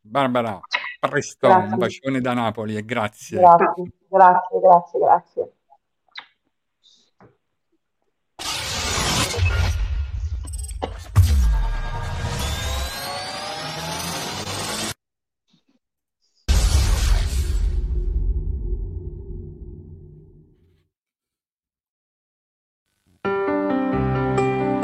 [0.00, 0.60] Barbara,
[1.00, 1.72] presto, grazie.
[1.72, 3.38] un bacione da Napoli e grazie.
[3.38, 5.52] Grazie, grazie, grazie, grazie.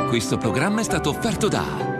[0.08, 1.95] Questo programma è stato offerto da